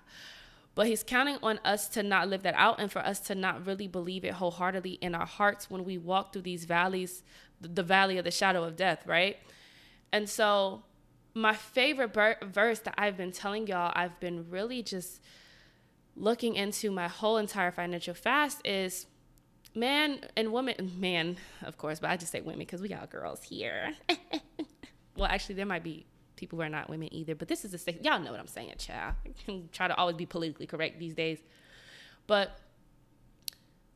But 0.75 0.87
he's 0.87 1.03
counting 1.03 1.39
on 1.43 1.59
us 1.65 1.89
to 1.89 2.03
not 2.03 2.29
live 2.29 2.45
that 2.45 2.55
out 2.57 2.81
and 2.81 2.91
for 2.91 3.01
us 3.01 3.19
to 3.21 3.35
not 3.35 3.67
really 3.67 3.89
believe 3.89 4.25
it 4.25 4.35
wholeheartedly 4.35 4.93
in 4.93 5.15
our 5.15 5.27
hearts 5.27 5.69
when 5.69 5.85
we 5.85 5.99
walk 5.99 6.33
through 6.33 6.43
these 6.43 6.65
valleys, 6.65 7.25
the 7.61 7.83
valley 7.83 8.17
of 8.17 8.25
the 8.25 8.31
shadow 8.31 8.63
of 8.63 8.77
death, 8.77 9.05
right? 9.05 9.39
And 10.13 10.29
so, 10.29 10.83
my 11.35 11.55
favorite 11.55 12.13
ber- 12.13 12.39
verse 12.43 12.81
that 12.81 12.95
I've 12.99 13.17
been 13.17 13.33
telling 13.33 13.67
y'all, 13.67 13.93
I've 13.95 14.19
been 14.21 14.51
really 14.51 14.83
just 14.83 15.21
looking 16.17 16.57
into 16.57 16.91
my 16.91 17.09
whole 17.09 17.37
entire 17.37 17.71
financial 17.71 18.15
fast 18.15 18.61
is 18.67 19.07
man 19.75 20.21
and 20.37 20.53
woman, 20.53 20.93
man, 20.99 21.37
of 21.63 21.79
course, 21.79 22.01
but 22.01 22.11
I 22.11 22.17
just 22.17 22.33
say 22.33 22.41
women 22.41 22.61
because 22.61 22.81
we 22.81 22.89
got 22.89 23.09
girls 23.11 23.43
here. 23.43 23.95
well, 25.17 25.29
actually, 25.31 25.55
there 25.55 25.67
might 25.67 25.85
be 25.85 26.07
people 26.39 26.57
who 26.57 26.63
are 26.63 26.69
not 26.69 26.89
women 26.89 27.13
either. 27.13 27.35
But 27.35 27.49
this 27.49 27.65
is 27.65 27.75
a 27.75 27.79
safe. 27.79 27.97
Y'all 28.03 28.21
know 28.21 28.31
what 28.31 28.41
I'm 28.41 28.47
saying, 28.47 28.75
child. 28.79 29.15
Try 29.73 29.89
to 29.89 29.97
always 29.97 30.17
be 30.17 30.25
politically 30.25 30.67
correct 30.67 30.99
these 30.99 31.15
days. 31.15 31.39
But 32.27 32.59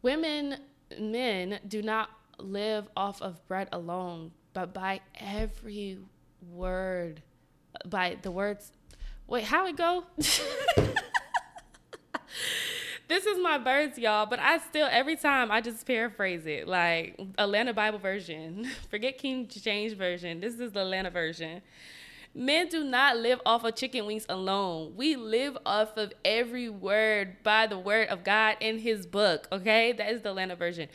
women, 0.03 0.59
men 0.99 1.61
do 1.67 1.83
not 1.83 2.11
live 2.39 2.89
off 2.97 3.23
of 3.23 3.47
bread 3.47 3.69
alone, 3.73 4.33
but 4.53 4.75
by 4.75 5.01
every 5.15 5.99
word, 6.51 7.23
by 7.87 8.17
the 8.21 8.31
words. 8.31 8.73
Wait, 9.27 9.45
how 9.45 9.67
it 9.67 9.77
go? 9.77 10.05
this 13.09 13.27
is 13.27 13.39
my 13.41 13.59
birds, 13.59 13.99
y'all, 13.99 14.27
but 14.27 14.39
I 14.39 14.59
still 14.59 14.89
every 14.91 15.17
time 15.17 15.51
I 15.51 15.61
just 15.61 15.87
paraphrase 15.87 16.47
it 16.47 16.69
like 16.69 17.19
Atlanta 17.39 17.73
Bible 17.73 17.99
version. 17.99 18.69
Forget 18.91 19.19
King 19.19 19.49
James 19.49 19.95
version. 19.95 20.41
This 20.41 20.59
is 20.59 20.73
the 20.73 20.81
Atlanta 20.83 21.11
version. 21.11 21.63
Men 22.35 22.69
do 22.69 22.83
not 22.83 23.19
live 23.19 23.41
off 23.45 23.63
of 23.65 23.75
chicken 23.75 24.07
wings 24.07 24.25
alone. 24.29 24.95
We 24.97 25.17
live 25.17 25.59
off 25.67 25.99
of 25.99 26.15
every 26.25 26.71
word 26.71 27.37
by 27.43 27.67
the 27.67 27.79
word 27.79 28.09
of 28.09 28.25
God 28.25 28.57
in 28.61 28.79
his 28.79 29.05
book, 29.05 29.49
okay? 29.53 29.93
That 29.93 30.11
is 30.11 30.23
the 30.23 30.31
Atlanta 30.31 30.57
version. 30.57 30.89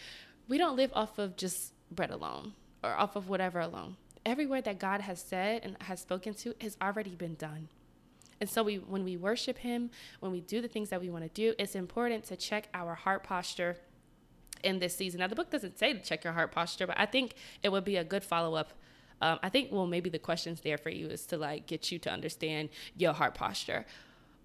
We 0.48 0.58
don't 0.58 0.76
live 0.76 0.90
off 0.96 1.20
of 1.20 1.38
just 1.38 1.74
bread 1.92 2.10
alone 2.10 2.54
or 2.84 2.92
off 2.92 3.16
of 3.16 3.30
whatever 3.30 3.60
alone. 3.60 3.98
Every 4.26 4.46
word 4.46 4.66
that 4.66 4.80
God 4.80 5.02
has 5.02 5.22
said 5.22 5.62
and 5.64 5.78
has 5.82 6.02
spoken 6.02 6.34
to 6.36 6.54
has 6.62 6.78
already 6.82 7.16
been 7.16 7.36
done. 7.36 7.70
And 8.40 8.50
so 8.50 8.62
we 8.64 8.76
when 8.76 9.04
we 9.04 9.18
worship 9.18 9.58
him, 9.60 9.90
when 10.20 10.32
we 10.32 10.42
do 10.42 10.62
the 10.62 10.68
things 10.68 10.90
that 10.90 11.02
we 11.02 11.10
want 11.10 11.24
to 11.24 11.30
do, 11.30 11.56
it's 11.58 11.76
important 11.76 12.26
to 12.26 12.36
check 12.36 12.70
our 12.74 12.94
heart 12.94 13.24
posture 13.24 13.78
in 14.64 14.80
this 14.80 14.96
season. 14.96 15.20
Now 15.20 15.28
the 15.28 15.36
book 15.36 15.50
doesn't 15.50 15.80
say 15.80 15.94
to 15.94 16.00
check 16.00 16.24
your 16.24 16.34
heart 16.34 16.52
posture, 16.52 16.88
but 16.88 17.00
I 17.00 17.06
think 17.06 17.36
it 17.64 17.72
would 17.72 17.86
be 17.86 17.98
a 17.98 18.04
good 18.04 18.24
follow-up 18.24 18.74
um, 19.22 19.40
I 19.42 19.50
think, 19.50 19.72
well, 19.72 19.88
maybe 19.88 20.10
the 20.10 20.20
questions 20.20 20.62
there 20.62 20.78
for 20.78 20.90
you 20.90 21.08
is 21.08 21.26
to 21.28 21.38
like 21.38 21.66
get 21.66 21.92
you 21.92 22.00
to 22.00 22.12
understand 22.12 22.70
your 22.96 23.14
heart 23.14 23.34
posture. 23.34 23.86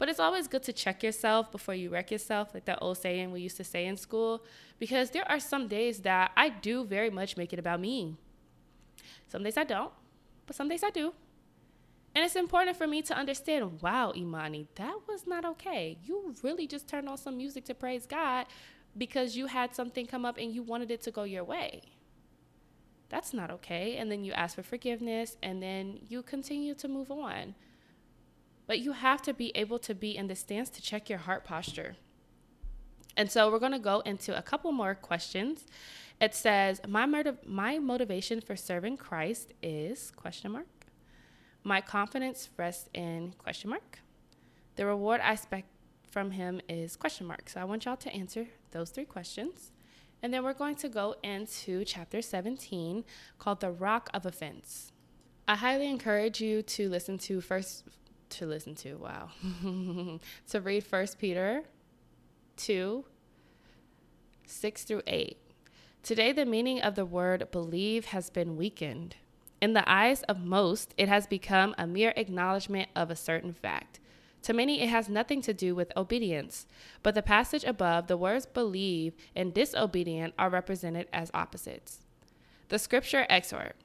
But 0.03 0.09
it's 0.09 0.19
always 0.19 0.49
good 0.49 0.65
to 0.65 0.73
check 0.73 1.05
yourself 1.05 1.53
before 1.53 1.77
you 1.77 1.89
wreck 1.89 2.11
yourself, 2.11 2.55
like 2.55 2.65
that 2.65 2.81
old 2.83 2.99
saying 2.99 3.31
we 3.31 3.41
used 3.41 3.57
to 3.59 3.63
say 3.63 3.87
in 3.87 3.97
school, 3.97 4.45
because 4.81 5.11
there 5.11 5.25
are 5.31 5.39
some 5.39 5.69
days 5.69 6.01
that 6.01 6.33
I 6.37 6.49
do 6.49 6.85
very 6.85 7.09
much 7.09 7.37
make 7.37 7.53
it 7.53 7.61
about 7.61 7.79
me. 7.79 8.17
Some 9.29 9.45
days 9.45 9.57
I 9.57 9.63
don't, 9.63 9.93
but 10.45 10.57
some 10.57 10.69
days 10.69 10.83
I 10.83 10.91
do. 10.91 11.15
And 12.17 12.25
it's 12.25 12.35
important 12.35 12.77
for 12.77 12.89
me 12.89 13.01
to 13.03 13.17
understand 13.17 13.81
wow, 13.81 14.13
Imani, 14.17 14.67
that 14.75 14.99
was 15.07 15.25
not 15.25 15.45
okay. 15.45 15.97
You 16.05 16.35
really 16.43 16.67
just 16.67 16.89
turned 16.89 17.09
on 17.09 17.17
some 17.17 17.37
music 17.37 17.65
to 17.67 17.75
praise 17.75 18.05
God 18.05 18.47
because 18.99 19.37
you 19.37 19.47
had 19.47 19.73
something 19.73 20.05
come 20.05 20.25
up 20.25 20.37
and 20.37 20.53
you 20.53 20.65
wanted 20.65 20.91
it 20.91 21.03
to 21.03 21.13
go 21.13 21.23
your 21.23 21.45
way 21.45 21.81
that's 23.13 23.35
not 23.35 23.51
okay. 23.51 23.99
And 23.99 24.11
then 24.11 24.25
you 24.25 24.33
ask 24.33 24.57
for 24.57 24.63
forgiveness 24.63 25.37
and 25.43 25.63
then 25.63 25.99
you 26.09 26.23
continue 26.23 26.75
to 26.77 26.89
move 26.89 27.11
on. 27.11 27.55
But 28.67 28.79
you 28.79 28.93
have 28.93 29.23
to 29.23 29.35
be 29.35 29.53
able 29.55 29.79
to 29.81 29.95
be 29.95 30.17
in 30.17 30.29
the 30.29 30.37
stance 30.37 30.71
to 30.71 30.83
check 30.83 31.09
your 31.09 31.19
heart 31.19 31.45
posture. 31.45 31.97
And 33.17 33.31
so 33.31 33.51
we're 33.51 33.59
going 33.59 33.73
to 33.73 33.79
go 33.79 34.01
into 34.01 34.37
a 34.37 34.43
couple 34.43 34.73
more 34.73 34.95
questions. 34.95 35.67
It 36.21 36.35
says, 36.35 36.81
my, 36.87 37.05
motiv- 37.05 37.47
my 37.47 37.79
motivation 37.79 38.41
for 38.41 38.57
serving 38.57 38.97
Christ 38.97 39.53
is 39.63 40.13
question 40.13 40.53
mark. 40.53 40.67
My 41.65 41.81
confidence 41.81 42.49
rests 42.57 42.89
in 42.95 43.35
question 43.39 43.71
mark. 43.71 44.01
The 44.77 44.87
reward 44.87 45.21
I 45.23 45.33
expect 45.33 45.69
from 46.11 46.33
him 46.33 46.61
is 46.69 46.97
question 46.97 47.27
mark. 47.27 47.49
So 47.49 47.61
I 47.61 47.65
want 47.65 47.85
y'all 47.85 47.97
to 47.97 48.13
answer 48.13 48.47
those 48.71 48.91
three 48.91 49.05
questions. 49.05 49.73
And 50.23 50.33
then 50.33 50.45
we're 50.45 50.55
going 50.55 50.77
to 50.77 50.89
go 50.89 51.17
into 51.23 51.85
chapter 51.85 52.23
17 52.23 53.05
called 53.39 53.61
The 53.61 53.71
Rock 53.71 54.09
of 54.15 54.25
Offense. 54.25 54.93
I 55.49 55.57
highly 55.57 55.89
encourage 55.89 56.41
you 56.41 56.63
to 56.63 56.89
listen 56.89 57.19
to 57.19 57.41
first, 57.41 57.85
to 58.33 58.47
listen 58.47 58.75
to, 58.77 58.95
wow, 58.95 59.29
to 60.49 60.61
read 60.61 60.85
First 60.85 61.19
Peter 61.19 61.63
2 62.57 63.05
6 64.47 64.85
through 64.85 65.03
8. 65.07 65.39
Today, 66.03 66.33
the 66.33 66.45
meaning 66.45 66.81
of 66.81 66.95
the 66.95 67.05
word 67.05 67.51
believe 67.51 68.07
has 68.07 68.29
been 68.29 68.57
weakened. 68.57 69.17
In 69.61 69.73
the 69.73 69.89
eyes 69.91 70.23
of 70.25 70.45
most, 70.45 70.95
it 70.97 71.09
has 71.09 71.27
become 71.27 71.75
a 71.79 71.87
mere 71.87 72.13
acknowledgement 72.17 72.89
of 72.97 73.11
a 73.11 73.17
certain 73.17 73.53
fact. 73.53 74.01
To 74.43 74.53
many, 74.53 74.83
it 74.83 74.89
has 74.89 75.09
nothing 75.09 75.41
to 75.43 75.55
do 75.55 75.75
with 75.75 75.97
obedience, 75.97 76.67
but 77.03 77.15
the 77.15 77.23
passage 77.23 77.65
above, 77.65 78.09
the 78.09 78.17
words 78.17 78.45
believe 78.45 79.15
and 79.37 79.55
disobedient 79.55 80.35
are 80.39 80.51
represented 80.51 81.07
as 81.13 81.31
opposites. 81.33 82.01
The 82.69 82.79
scripture 82.79 83.27
exhort 83.31 83.77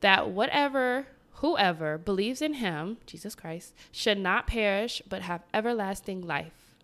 that 0.00 0.30
whatever 0.30 1.08
Whoever 1.38 1.98
believes 1.98 2.42
in 2.42 2.54
him, 2.54 2.98
Jesus 3.06 3.36
Christ, 3.36 3.72
should 3.92 4.18
not 4.18 4.48
perish 4.48 5.00
but 5.08 5.22
have 5.22 5.44
everlasting 5.54 6.20
life. 6.20 6.74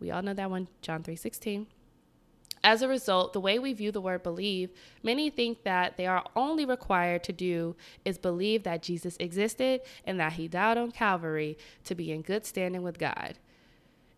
We 0.00 0.10
all 0.10 0.22
know 0.22 0.34
that 0.34 0.50
one, 0.50 0.68
John 0.82 1.04
3:16. 1.04 1.68
As 2.62 2.82
a 2.82 2.88
result, 2.88 3.32
the 3.32 3.40
way 3.40 3.58
we 3.58 3.72
view 3.72 3.92
the 3.92 4.00
word 4.00 4.24
believe, 4.24 4.70
many 5.02 5.30
think 5.30 5.62
that 5.62 5.96
they 5.96 6.06
are 6.06 6.24
only 6.34 6.64
required 6.64 7.22
to 7.24 7.32
do 7.32 7.76
is 8.04 8.18
believe 8.18 8.64
that 8.64 8.82
Jesus 8.82 9.16
existed 9.18 9.80
and 10.04 10.18
that 10.18 10.34
he 10.34 10.48
died 10.48 10.76
on 10.76 10.90
Calvary 10.90 11.56
to 11.84 11.94
be 11.94 12.10
in 12.10 12.22
good 12.22 12.44
standing 12.44 12.82
with 12.82 12.98
God. 12.98 13.38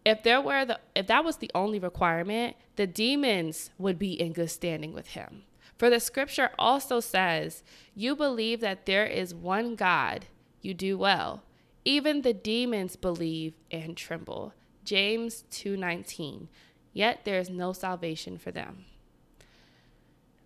If 0.05 0.23
there 0.23 0.41
were 0.41 0.65
the 0.65 0.81
if 0.95 1.07
that 1.07 1.25
was 1.25 1.37
the 1.37 1.51
only 1.55 1.79
requirement, 1.79 2.57
the 2.77 2.87
demons 2.87 3.71
would 3.79 3.99
be 3.99 4.15
in 4.15 4.33
good 4.33 4.51
standing 4.51 4.95
with 4.95 5.09
him. 5.09 5.45
For 5.79 5.91
the 5.91 6.01
scripture 6.01 6.51
also 6.59 7.01
says, 7.01 7.63
"You 7.95 8.15
believe 8.15 8.61
that 8.61 8.87
there 8.87 9.07
is 9.07 9.35
one 9.35 9.75
God, 9.75 10.27
you 10.61 10.75
do 10.75 10.97
well. 10.97 11.45
Even 11.85 12.23
the 12.23 12.35
demons 12.35 12.97
believe 12.97 13.55
and 13.71 13.97
tremble." 13.97 14.55
James 14.85 15.45
2:19 15.51 16.49
yet 16.93 17.25
there 17.25 17.39
is 17.39 17.51
no 17.51 17.73
salvation 17.73 18.39
for 18.39 18.51
them. 18.51 18.85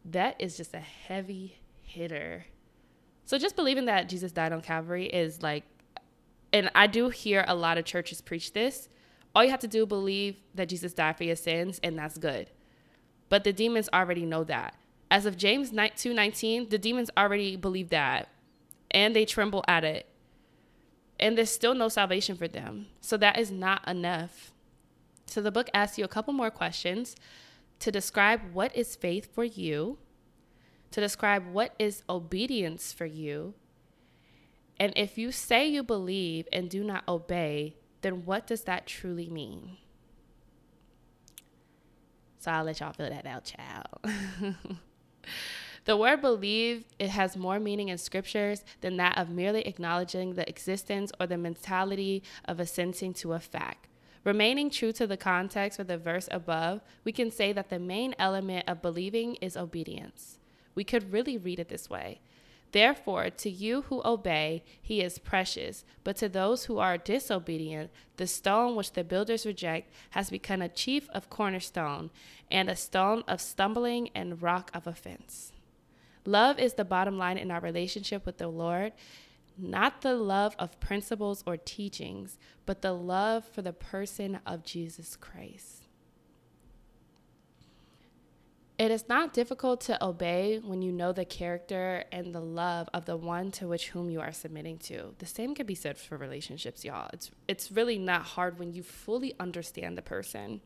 That 0.05 0.37
is 0.39 0.57
just 0.57 0.75
a 0.75 0.81
heavy 0.81 1.59
hitter. 1.83 2.47
So 3.25 3.39
just 3.39 3.57
believing 3.57 3.87
that 3.87 4.09
Jesus 4.09 4.31
died 4.33 4.53
on 4.53 4.61
Calvary 4.63 5.07
is 5.07 5.43
like, 5.43 5.65
and 6.53 6.71
I 6.75 6.87
do 6.87 7.09
hear 7.09 7.45
a 7.49 7.57
lot 7.57 7.77
of 7.77 7.85
churches 7.85 8.21
preach 8.21 8.53
this. 8.53 8.89
All 9.35 9.45
you 9.45 9.51
have 9.51 9.61
to 9.61 9.69
do 9.69 9.85
believe 9.85 10.37
that 10.55 10.69
Jesus 10.69 10.95
died 10.95 11.17
for 11.17 11.25
your 11.25 11.37
sins, 11.37 11.81
and 11.83 11.99
that's 11.99 12.19
good. 12.19 12.51
But 13.29 13.43
the 13.43 13.53
demons 13.53 13.89
already 13.93 14.25
know 14.25 14.45
that. 14.45 14.77
As 15.11 15.27
of 15.27 15.37
James 15.37 15.71
2:19, 15.71 16.69
the 16.69 16.79
demons 16.79 17.11
already 17.17 17.57
believe 17.57 17.91
that, 17.91 18.29
and 18.91 19.15
they 19.15 19.25
tremble 19.25 19.65
at 19.69 19.85
it. 19.85 20.07
And 21.19 21.39
there's 21.39 21.51
still 21.51 21.75
no 21.75 21.89
salvation 21.89 22.37
for 22.37 22.49
them. 22.49 22.89
So 23.01 23.17
that 23.17 23.39
is 23.39 23.51
not 23.51 23.87
enough. 23.89 24.53
So 25.27 25.41
the 25.41 25.51
book 25.51 25.71
asks 25.73 25.99
you 25.99 26.05
a 26.05 26.09
couple 26.09 26.33
more 26.33 26.51
questions 26.51 27.17
to 27.79 27.93
describe 27.93 28.53
what 28.53 28.75
is 28.77 28.97
faith 28.97 29.33
for 29.35 29.45
you, 29.45 29.99
to 30.91 31.01
describe 31.01 31.53
what 31.53 31.75
is 31.79 32.03
obedience 32.09 32.93
for 32.93 33.07
you. 33.07 33.55
And 34.79 34.93
if 34.97 35.17
you 35.17 35.33
say 35.33 35.67
you 35.67 35.83
believe 35.83 36.49
and 36.53 36.69
do 36.69 36.85
not 36.85 37.05
obey, 37.09 37.77
then 38.03 38.25
what 38.25 38.47
does 38.47 38.63
that 38.63 38.87
truly 38.87 39.29
mean? 39.29 39.79
So 42.39 42.51
I'll 42.51 42.65
let 42.65 42.81
y'all 42.81 42.93
fill 42.93 43.11
that 43.11 43.27
out, 43.27 43.45
child. 43.45 44.79
the 45.85 45.97
word 45.97 46.21
believe 46.21 46.85
it 46.99 47.11
has 47.11 47.37
more 47.37 47.61
meaning 47.61 47.89
in 47.89 47.99
scriptures 47.99 48.65
than 48.81 48.97
that 48.97 49.17
of 49.17 49.31
merely 49.31 49.63
acknowledging 49.63 50.35
the 50.35 50.49
existence 50.49 51.13
or 51.21 51.27
the 51.27 51.39
mentality 51.39 52.23
of 52.45 52.59
assenting 52.59 53.15
to 53.15 53.35
a 53.35 53.41
fact. 53.41 53.89
Remaining 54.25 54.71
true 54.71 54.93
to 54.93 55.07
the 55.07 55.17
context 55.17 55.79
of 55.79 55.87
the 55.87 55.97
verse 55.97 56.29
above, 56.33 56.81
we 57.05 57.13
can 57.13 57.31
say 57.31 57.53
that 57.53 57.71
the 57.71 57.79
main 57.79 58.15
element 58.19 58.69
of 58.69 58.83
believing 58.83 59.37
is 59.37 59.57
obedience. 59.57 60.39
We 60.75 60.83
could 60.83 61.13
really 61.13 61.39
read 61.39 61.61
it 61.61 61.69
this 61.69 61.89
way. 61.89 62.21
Therefore, 62.77 63.31
to 63.31 63.49
you 63.49 63.87
who 63.89 64.03
obey, 64.05 64.63
he 64.83 65.01
is 65.01 65.19
precious, 65.19 65.83
but 66.05 66.15
to 66.17 66.29
those 66.29 66.67
who 66.67 66.77
are 66.77 66.99
disobedient, 66.99 67.91
the 68.19 68.27
stone 68.27 68.77
which 68.77 68.93
the 68.93 69.03
builders 69.03 69.47
reject 69.47 69.91
has 70.11 70.29
become 70.29 70.61
a 70.61 70.69
chief 70.69 71.09
of 71.15 71.31
cornerstone, 71.31 72.11
and 72.51 72.69
a 72.69 72.77
stone 72.77 73.25
of 73.27 73.41
stumbling 73.41 74.11
and 74.15 74.43
rock 74.43 74.71
of 74.75 74.87
offense. 74.87 75.55
Love 76.27 76.59
is 76.59 76.75
the 76.75 76.85
bottom 76.85 77.17
line 77.17 77.39
in 77.39 77.51
our 77.51 77.61
relationship 77.61 78.27
with 78.27 78.37
the 78.37 78.49
Lord 78.49 78.93
not 79.57 80.03
the 80.03 80.15
love 80.15 80.55
of 80.59 80.79
principles 80.81 81.43
or 81.47 81.57
teachings, 81.57 82.37
but 82.67 82.83
the 82.83 82.93
love 82.93 83.43
for 83.47 83.63
the 83.63 83.73
person 83.73 84.39
of 84.45 84.65
Jesus 84.65 85.17
Christ. 85.17 85.86
It 88.79 88.91
is 88.91 89.09
not 89.09 89.33
difficult 89.33 89.81
to 89.83 90.05
obey 90.05 90.61
when 90.63 90.83
you 90.83 90.93
know 90.93 91.13
the 91.13 91.25
character 91.25 92.05
and 92.13 92.35
the 92.35 92.41
love 92.41 92.91
of 92.93 93.07
the 93.07 93.17
one 93.17 93.51
to 93.53 93.67
which 93.67 93.89
whom 93.89 94.11
you 94.11 94.21
are 94.21 94.33
submitting 94.33 94.77
to. 94.81 95.15
The 95.19 95.25
same 95.25 95.55
can 95.55 95.65
be 95.65 95.75
said 95.75 95.97
for 95.97 96.19
relationships, 96.19 96.85
y'all. 96.85 97.09
It's 97.13 97.31
it's 97.49 97.73
really 97.73 97.99
not 97.99 98.23
hard 98.23 98.59
when 98.59 98.75
you 98.75 98.83
fully 98.83 99.35
understand 99.41 99.97
the 99.97 100.03
person. 100.03 100.61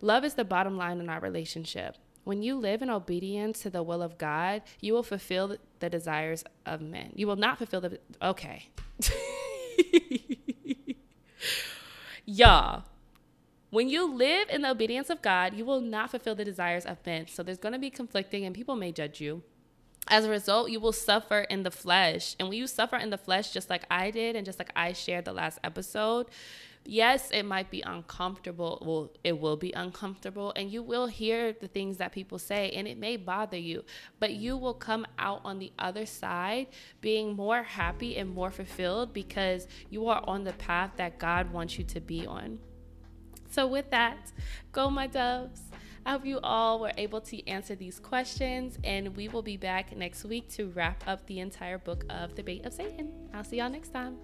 Love 0.00 0.24
is 0.24 0.34
the 0.34 0.44
bottom 0.44 0.78
line 0.78 0.98
in 0.98 1.10
our 1.10 1.20
relationship. 1.20 1.96
When 2.24 2.42
you 2.42 2.56
live 2.56 2.80
in 2.80 2.88
obedience 2.88 3.60
to 3.60 3.70
the 3.70 3.82
will 3.82 4.02
of 4.02 4.16
God, 4.16 4.62
you 4.80 4.94
will 4.94 5.02
fulfill 5.02 5.56
the 5.78 5.90
desires 5.90 6.42
of 6.64 6.80
men. 6.80 7.12
You 7.14 7.26
will 7.26 7.36
not 7.36 7.58
fulfill 7.58 7.82
the. 7.82 8.00
Okay. 8.22 8.70
Y'all, 12.24 12.84
when 13.76 13.90
you 13.90 14.10
live 14.10 14.48
in 14.48 14.62
the 14.62 14.70
obedience 14.70 15.10
of 15.10 15.20
God, 15.20 15.52
you 15.52 15.62
will 15.62 15.82
not 15.82 16.10
fulfill 16.10 16.34
the 16.34 16.46
desires 16.46 16.86
of 16.86 16.96
men. 17.04 17.26
So 17.28 17.42
there's 17.42 17.58
going 17.58 17.74
to 17.74 17.78
be 17.78 17.90
conflicting, 17.90 18.46
and 18.46 18.54
people 18.54 18.74
may 18.74 18.90
judge 18.90 19.20
you. 19.20 19.42
As 20.08 20.24
a 20.24 20.30
result, 20.30 20.70
you 20.70 20.80
will 20.80 20.94
suffer 20.94 21.40
in 21.40 21.62
the 21.62 21.70
flesh. 21.70 22.36
And 22.40 22.48
when 22.48 22.56
you 22.56 22.68
suffer 22.68 22.96
in 22.96 23.10
the 23.10 23.18
flesh, 23.18 23.52
just 23.52 23.68
like 23.68 23.84
I 23.90 24.10
did, 24.10 24.34
and 24.34 24.46
just 24.46 24.58
like 24.58 24.72
I 24.74 24.94
shared 24.94 25.26
the 25.26 25.34
last 25.34 25.58
episode, 25.62 26.28
yes, 26.86 27.30
it 27.30 27.42
might 27.42 27.70
be 27.70 27.82
uncomfortable. 27.82 28.82
Well, 28.82 29.12
it 29.22 29.38
will 29.38 29.58
be 29.58 29.72
uncomfortable, 29.72 30.54
and 30.56 30.70
you 30.70 30.82
will 30.82 31.06
hear 31.06 31.52
the 31.52 31.68
things 31.68 31.98
that 31.98 32.12
people 32.12 32.38
say, 32.38 32.70
and 32.70 32.88
it 32.88 32.96
may 32.96 33.18
bother 33.18 33.58
you, 33.58 33.84
but 34.20 34.32
you 34.32 34.56
will 34.56 34.72
come 34.72 35.06
out 35.18 35.42
on 35.44 35.58
the 35.58 35.70
other 35.78 36.06
side 36.06 36.68
being 37.02 37.36
more 37.36 37.62
happy 37.62 38.16
and 38.16 38.30
more 38.30 38.50
fulfilled 38.50 39.12
because 39.12 39.68
you 39.90 40.06
are 40.06 40.24
on 40.26 40.44
the 40.44 40.54
path 40.54 40.92
that 40.96 41.18
God 41.18 41.52
wants 41.52 41.76
you 41.76 41.84
to 41.84 42.00
be 42.00 42.26
on. 42.26 42.58
So, 43.56 43.66
with 43.66 43.88
that, 43.88 44.32
go, 44.70 44.90
my 44.90 45.06
doves. 45.06 45.62
I 46.04 46.10
hope 46.10 46.26
you 46.26 46.40
all 46.40 46.78
were 46.78 46.92
able 46.98 47.22
to 47.22 47.48
answer 47.48 47.74
these 47.74 47.98
questions, 47.98 48.76
and 48.84 49.16
we 49.16 49.28
will 49.28 49.40
be 49.40 49.56
back 49.56 49.96
next 49.96 50.26
week 50.26 50.50
to 50.50 50.66
wrap 50.66 51.02
up 51.06 51.24
the 51.26 51.40
entire 51.40 51.78
book 51.78 52.04
of 52.10 52.34
The 52.34 52.42
Bait 52.42 52.66
of 52.66 52.74
Satan. 52.74 53.30
I'll 53.32 53.44
see 53.44 53.56
y'all 53.56 53.70
next 53.70 53.94
time. 53.94 54.18